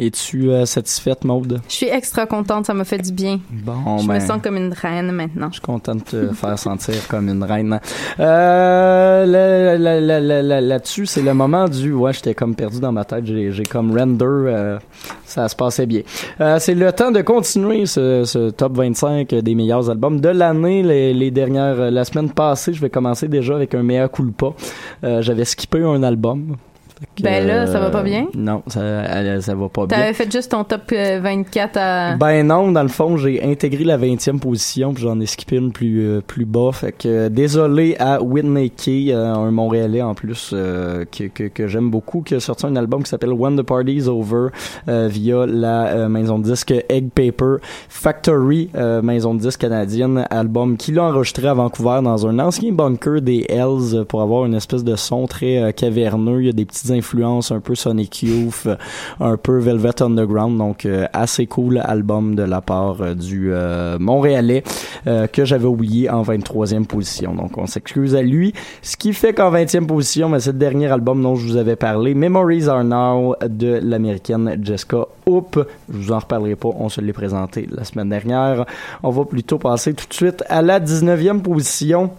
[0.06, 1.60] Es-tu euh, satisfaite, Maude?
[1.68, 3.40] Je suis extra contente, ça m'a fait du bien.
[3.50, 5.48] Bon, je ben, me sens comme une reine maintenant.
[5.48, 7.80] Je suis content de te faire sentir comme une reine.
[8.20, 11.92] Euh, là- là- là- là- là- Là-dessus, c'est le moment du...
[11.92, 13.24] Ouais, j'étais comme perdu dans ma tête.
[13.26, 14.24] J'ai comme render.
[14.24, 14.78] euh,
[15.24, 16.02] ça se passait bien.
[16.58, 20.82] C'est le temps de continuer ce, ce top 25 des meilleurs albums de l'année.
[20.82, 21.90] Les, les dernières...
[21.90, 24.48] La semaine passée, je vais commencer déjà avec un mea culpa.
[25.04, 26.56] Euh, J'avais skippé un album.
[27.22, 28.28] Ben là, ça va pas bien?
[28.34, 29.98] Non, ça, ça va pas bien.
[29.98, 32.16] T'avais fait juste ton top euh, 24 à...
[32.16, 35.72] Ben non, dans le fond, j'ai intégré la 20e position, puis j'en ai skippé une
[35.72, 36.70] plus euh, plus bas.
[36.72, 41.44] Fait que euh, désolé à Whitney Key, euh, un Montréalais en plus euh, que, que,
[41.44, 44.48] que j'aime beaucoup, qui a sorti un album qui s'appelle When the Party's Over
[44.88, 47.56] euh, via la euh, maison de disque Egg Paper
[47.88, 52.72] Factory, euh, maison de disque canadienne, album qu'il a enregistré à Vancouver dans un ancien
[52.72, 56.40] bunker des Hells euh, pour avoir une espèce de son très euh, caverneux.
[56.40, 58.76] Il y a des influences un peu Sonic Youth, euh,
[59.20, 63.52] un peu Velvet Underground, donc euh, assez cool album de la part euh, du
[63.98, 64.62] Montréalais
[65.32, 67.34] que j'avais oublié en 23e position.
[67.34, 68.52] Donc on s'excuse à lui.
[68.82, 71.76] Ce qui fait qu'en 20e position, mais c'est le dernier album dont je vous avais
[71.76, 75.64] parlé, Memories Are Now de l'américaine Jessica Hoop.
[75.92, 78.64] Je vous en reparlerai pas, on se l'est présenté la semaine dernière.
[79.02, 82.10] On va plutôt passer tout de suite à la 19e position.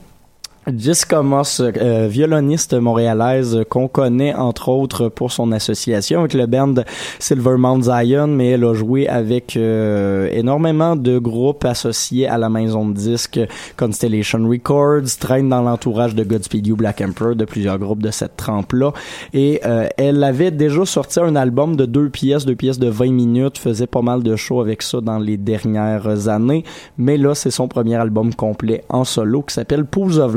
[0.76, 6.74] Jessica Moss, euh, violoniste montréalaise qu'on connaît entre autres pour son association avec le band
[7.20, 12.49] Silver Mount Zion, mais elle a joué avec euh, énormément de groupes associés à la
[12.49, 13.39] maison de disques
[13.78, 18.36] Constellation Records, traîne dans l'entourage de Godspeed You Black Emperor, de plusieurs groupes de cette
[18.36, 18.91] trempe-là.
[19.34, 23.11] Et euh, elle avait déjà sorti un album de deux pièces, deux pièces de 20
[23.11, 26.65] minutes, faisait pas mal de shows avec ça dans les dernières années,
[26.97, 30.36] mais là c'est son premier album complet en solo qui s'appelle Pools of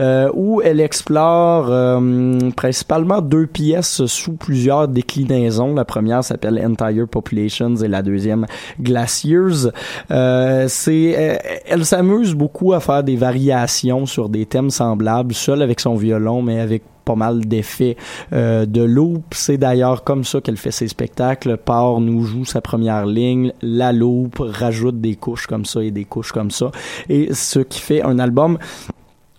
[0.00, 5.74] Euh, où elle explore euh, principalement deux pièces sous plusieurs déclinaisons.
[5.74, 8.46] La première s'appelle Entire Populations et la deuxième
[8.80, 9.70] Glaciers.
[10.10, 15.62] Euh, c'est, euh, elle s'amuse beaucoup à faire des variations sur des thèmes semblables, seule
[15.62, 17.96] avec son violon, mais avec pas mal d'effets
[18.34, 19.24] euh, de loop.
[19.32, 21.56] C'est d'ailleurs comme ça qu'elle fait ses spectacles.
[21.56, 26.04] Part nous joue sa première ligne, la loop, rajoute des couches comme ça et des
[26.04, 26.70] couches comme ça.
[27.08, 28.58] Et ce qui fait un album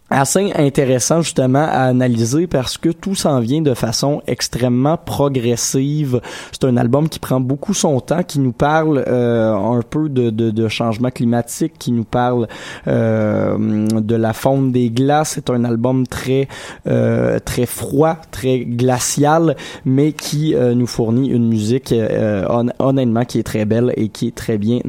[0.10, 6.22] assez intéressant justement à analyser parce que tout s'en vient de façon extrêmement progressive.
[6.52, 10.30] C'est un album qui prend beaucoup son temps, qui nous parle euh, un peu de,
[10.30, 12.48] de, de changement climatique, qui nous parle
[12.88, 15.34] euh, de la fonte des glaces.
[15.36, 16.48] C'est un album très
[16.88, 19.56] euh, très froid, très glacial,
[19.86, 24.08] mais qui euh, nous fournit une musique euh, hon- honnêtement qui est très belle et
[24.10, 24.80] qui est très bien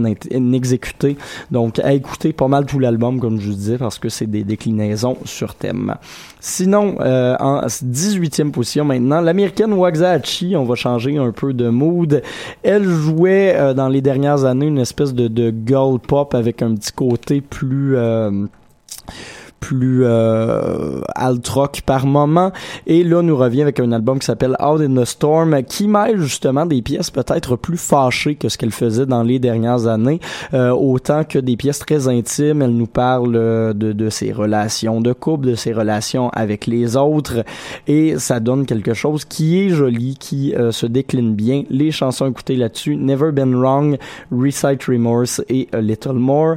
[0.52, 1.16] exécutée.
[1.50, 4.44] Donc à écouter pas mal tout l'album comme je vous disais parce que c'est des
[4.44, 5.94] déclinaisons sur thème.
[6.40, 12.22] Sinon, euh, en 18e position maintenant, l'américaine Waxahachie, on va changer un peu de mood.
[12.62, 16.74] Elle jouait euh, dans les dernières années une espèce de, de girl pop avec un
[16.74, 17.96] petit côté plus...
[17.96, 18.46] euh,
[19.60, 22.52] plus euh, alt rock par moment.
[22.86, 26.20] Et là nous revient avec un album qui s'appelle Out in the Storm qui mêle
[26.20, 30.20] justement des pièces peut-être plus fâchées que ce qu'elle faisait dans les dernières années.
[30.54, 32.62] Euh, autant que des pièces très intimes.
[32.62, 36.96] Elle nous parle euh, de, de ses relations de couple de ses relations avec les
[36.96, 37.44] autres.
[37.86, 41.64] Et ça donne quelque chose qui est joli qui euh, se décline bien.
[41.70, 43.98] Les chansons écoutées là-dessus Never Been Wrong
[44.30, 46.56] Recite Remorse et A Little More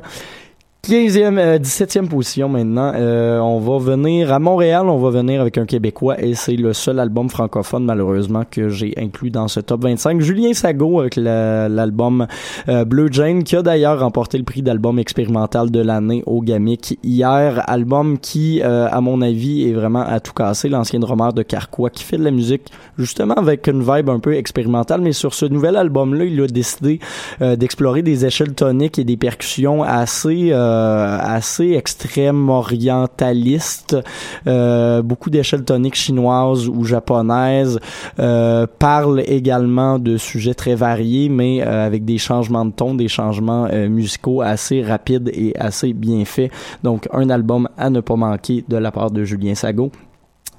[0.83, 2.91] 15e, euh, 17e position maintenant.
[2.95, 6.73] Euh, on va venir à Montréal, on va venir avec un Québécois et c'est le
[6.73, 10.21] seul album francophone malheureusement que j'ai inclus dans ce top 25.
[10.21, 12.25] Julien Sago avec la- l'album
[12.67, 16.97] euh, Bleu Jane qui a d'ailleurs remporté le prix d'album expérimental de l'année au Gamic
[17.03, 17.61] hier.
[17.69, 20.67] Album qui, euh, à mon avis, est vraiment à tout casser.
[20.67, 24.33] L'ancien drummer de Carquois qui fait de la musique justement avec une vibe un peu
[24.33, 26.99] expérimentale, mais sur ce nouvel album-là, il a décidé
[27.43, 33.97] euh, d'explorer des échelles toniques et des percussions assez euh, assez extrêmes orientalistes,
[34.47, 37.79] euh, beaucoup d'échelles toniques chinoises ou japonaises,
[38.19, 43.07] euh, parle également de sujets très variés, mais euh, avec des changements de ton, des
[43.07, 46.51] changements euh, musicaux assez rapides et assez bien faits.
[46.83, 49.91] Donc un album à ne pas manquer de la part de Julien Sago.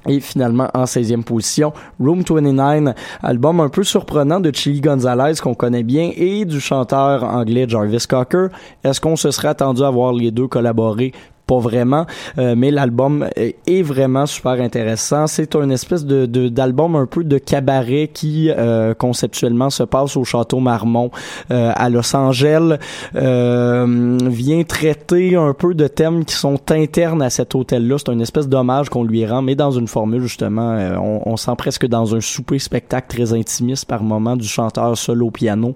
[0.08, 5.54] Et finalement, en 16e position, Room 29, album un peu surprenant de Chili Gonzalez qu'on
[5.54, 8.48] connaît bien et du chanteur anglais Jarvis Cocker.
[8.82, 11.12] Est-ce qu'on se serait attendu à voir les deux collaborer?
[11.46, 12.06] Pas vraiment,
[12.38, 15.26] euh, mais l'album est vraiment super intéressant.
[15.26, 20.24] C'est une espèce de d'album un peu de cabaret qui euh, conceptuellement se passe au
[20.24, 21.10] château Marmont
[21.50, 22.78] euh, à Los Angeles.
[23.16, 27.96] Euh, vient traiter un peu de thèmes qui sont internes à cet hôtel-là.
[27.98, 31.36] C'est une espèce d'hommage qu'on lui rend, mais dans une formule justement, euh, on, on
[31.36, 35.74] sent presque dans un souper spectacle très intimiste par moment du chanteur seul au piano.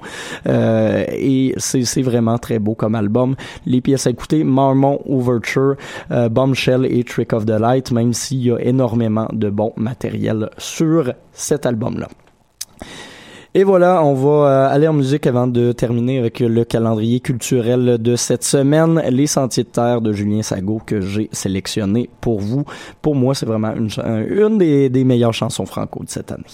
[0.48, 3.34] Euh, et c'est vraiment très beau comme album.
[3.66, 8.44] Les pièces à écouter, Marmont Overture, euh, Bombshell et Trick of the Light, même s'il
[8.44, 12.08] y a énormément de bon matériel sur cet album-là.
[13.54, 17.96] Et voilà, on va euh, aller en musique avant de terminer avec le calendrier culturel
[17.98, 22.66] de cette semaine, Les Sentiers de Terre de Julien Sago que j'ai sélectionné pour vous.
[23.00, 26.44] Pour moi, c'est vraiment une, des meilleures chansons franco de cette année.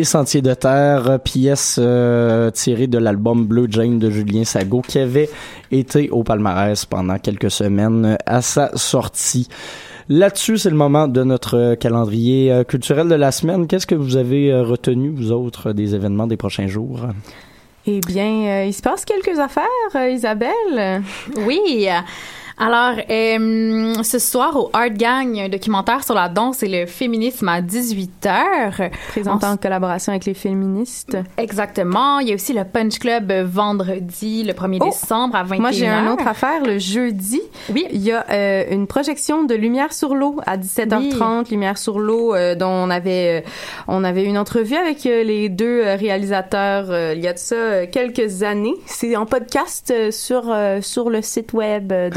[0.00, 4.98] Les Sentiers de Terre, pièce euh, tirée de l'album Blue Jane de Julien Sago qui
[4.98, 5.28] avait
[5.70, 9.48] été au palmarès pendant quelques semaines euh, à sa sortie.
[10.08, 13.66] Là-dessus, c'est le moment de notre euh, calendrier euh, culturel de la semaine.
[13.66, 17.00] Qu'est-ce que vous avez euh, retenu, vous autres, des événements des prochains jours?
[17.86, 19.64] Eh bien, euh, il se passe quelques affaires,
[19.96, 21.02] euh, Isabelle.
[21.46, 21.88] Oui.
[22.62, 27.48] Alors, euh, ce soir au Art Gang, un documentaire sur la danse et le féminisme
[27.48, 28.90] à 18h.
[29.08, 31.16] Présenté en collaboration avec les féministes.
[31.38, 32.18] Exactement.
[32.18, 34.84] Il y a aussi le Punch Club vendredi, le 1er Oh!
[34.84, 35.60] décembre à 21h.
[35.60, 36.62] Moi, j'ai un autre affaire.
[36.62, 37.40] Le jeudi,
[37.72, 37.86] Oui.
[37.92, 41.50] il y a euh, une projection de Lumière sur l'eau à 17h30.
[41.50, 43.42] Lumière sur l'eau, euh, dont on avait,
[43.88, 48.74] on avait une entrevue avec les deux réalisateurs il y a de ça quelques années.
[48.84, 52.10] C'est en podcast sur, sur le site web euh,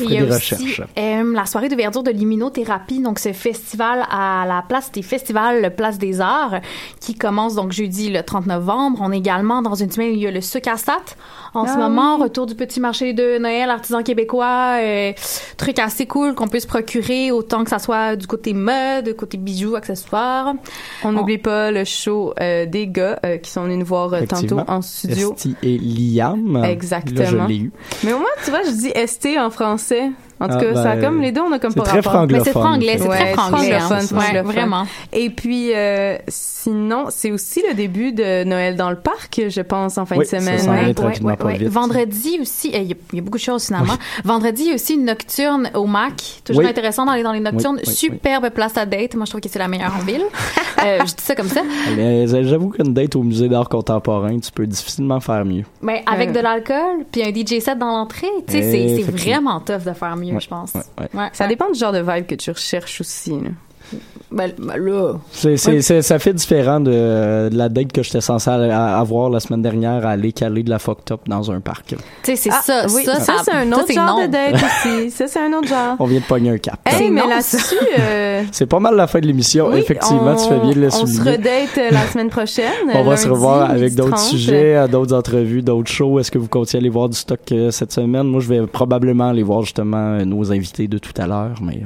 [0.00, 4.62] Il y a aussi euh, la soirée d'ouverture de l'immunothérapie, donc ce festival à la
[4.66, 6.60] place des festivals, Place des Arts,
[7.00, 8.98] qui commence donc jeudi le 30 novembre.
[9.02, 10.92] On est également dans une semaine où il y a le Sucastat.
[11.54, 15.12] En ce Ah moment, retour du petit marché de Noël, artisan québécois, euh,
[15.56, 19.36] truc assez cool qu'on peut se procurer, autant que ça soit du côté mode, côté
[19.36, 20.54] bijoux, accessoires.
[21.04, 24.26] On n'oublie pas le show euh, des gars euh, qui sont venus nous voir euh,
[24.26, 25.32] tantôt en studio.
[25.32, 26.64] Esti et Liam.
[26.64, 27.20] Exactement.
[27.20, 27.72] Là, je l'ai eu.
[28.02, 30.10] Mais au moins, tu vois, je dis ST en français.
[30.40, 31.84] En tout Ah, cas, ça a ben, comme les deux, on a comme c'est pas
[31.86, 32.26] très rapport.
[32.28, 33.98] Mais c'est franglais, c'est Ouais, très franglais, hein.
[34.12, 34.84] Ouais, vraiment.
[35.12, 39.96] Et puis, euh, sinon, c'est aussi le début de Noël dans le parc, je pense,
[39.98, 40.58] en fin Oui, de ça semaine.
[40.58, 40.72] vient
[41.04, 41.58] Ouais, ouais, pas ouais.
[41.58, 41.68] vite.
[41.68, 43.94] Vendredi aussi, euh, il y, a- il y a beaucoup de choses finalement.
[44.24, 46.40] Vendredi, il y a aussi une nocturne au MAC.
[46.44, 46.68] Toujours Oui.
[46.68, 47.76] intéressant d'aller dans les nocturnes.
[47.76, 47.94] Oui, oui, oui.
[47.94, 49.14] Superbe place à date.
[49.14, 50.24] Moi, je trouve que c'est la meilleure en ville.
[50.84, 51.62] Euh, je dis ça comme ça.
[51.96, 55.62] Mais euh, j'avoue qu'une date au musée d'art contemporain, tu peux difficilement faire mieux.
[55.80, 59.20] Mais avec de l'alcool, puis un DJ set dans l'entrée, tu sais, c'est- Effectivement.
[59.22, 60.72] vraiment tough de faire mieux, Ouais, je pense.
[60.74, 61.08] ouais, ouais.
[61.14, 61.48] Ouais, Ça ouais.
[61.48, 63.30] dépend du genre de vibe que tu recherches aussi.
[63.40, 63.50] là.
[64.30, 65.12] Ben, ben là.
[65.30, 65.80] C'est, c'est, Ouais.
[65.82, 66.90] c'est- ça fait différent de,
[67.50, 70.80] de la date que j'étais censé avoir la semaine dernière à aller caler de la
[70.80, 71.86] fuck top dans un parc.
[71.88, 72.86] Tu sais, c'est Ah, ça.
[72.92, 74.26] oui, ça, ça, c'est un autre genre non.
[74.26, 74.54] de date
[74.86, 75.10] aussi.
[75.12, 75.94] Ça, c'est un autre genre.
[76.00, 76.80] On vient de pogner un cap.
[76.84, 79.68] Hey, mais non, là-dessus, euh, C'est pas mal la fin de l'émission.
[79.68, 81.30] oui, Effectivement, on, tu fais bien de le On se souligner.
[81.30, 82.72] redate euh, la semaine prochaine.
[82.92, 84.30] On va lundi, se revoir avec d'autres 30.
[84.30, 86.18] sujets, euh, d'autres entrevues, d'autres shows.
[86.18, 88.26] Est-ce que vous comptiez aller voir du stock cette semaine?
[88.26, 91.82] Moi, je vais probablement aller voir justement nos invités de tout à l'heure, mais...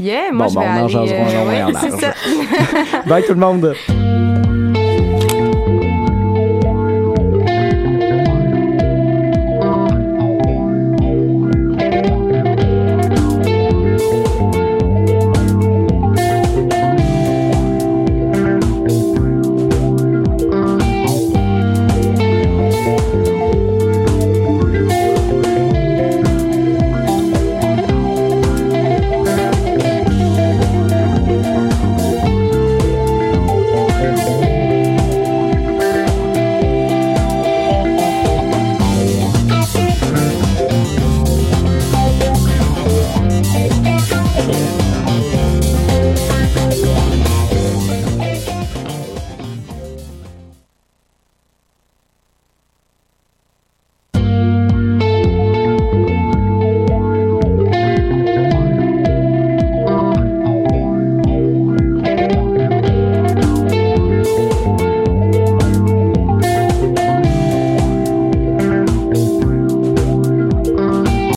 [0.00, 0.92] euh, Yeah, moi, Bon, je ben, vais on en aller...
[0.92, 2.00] jasera en long et en ouais, c'est large.
[2.00, 3.02] ça.
[3.06, 3.74] Bye tout le monde!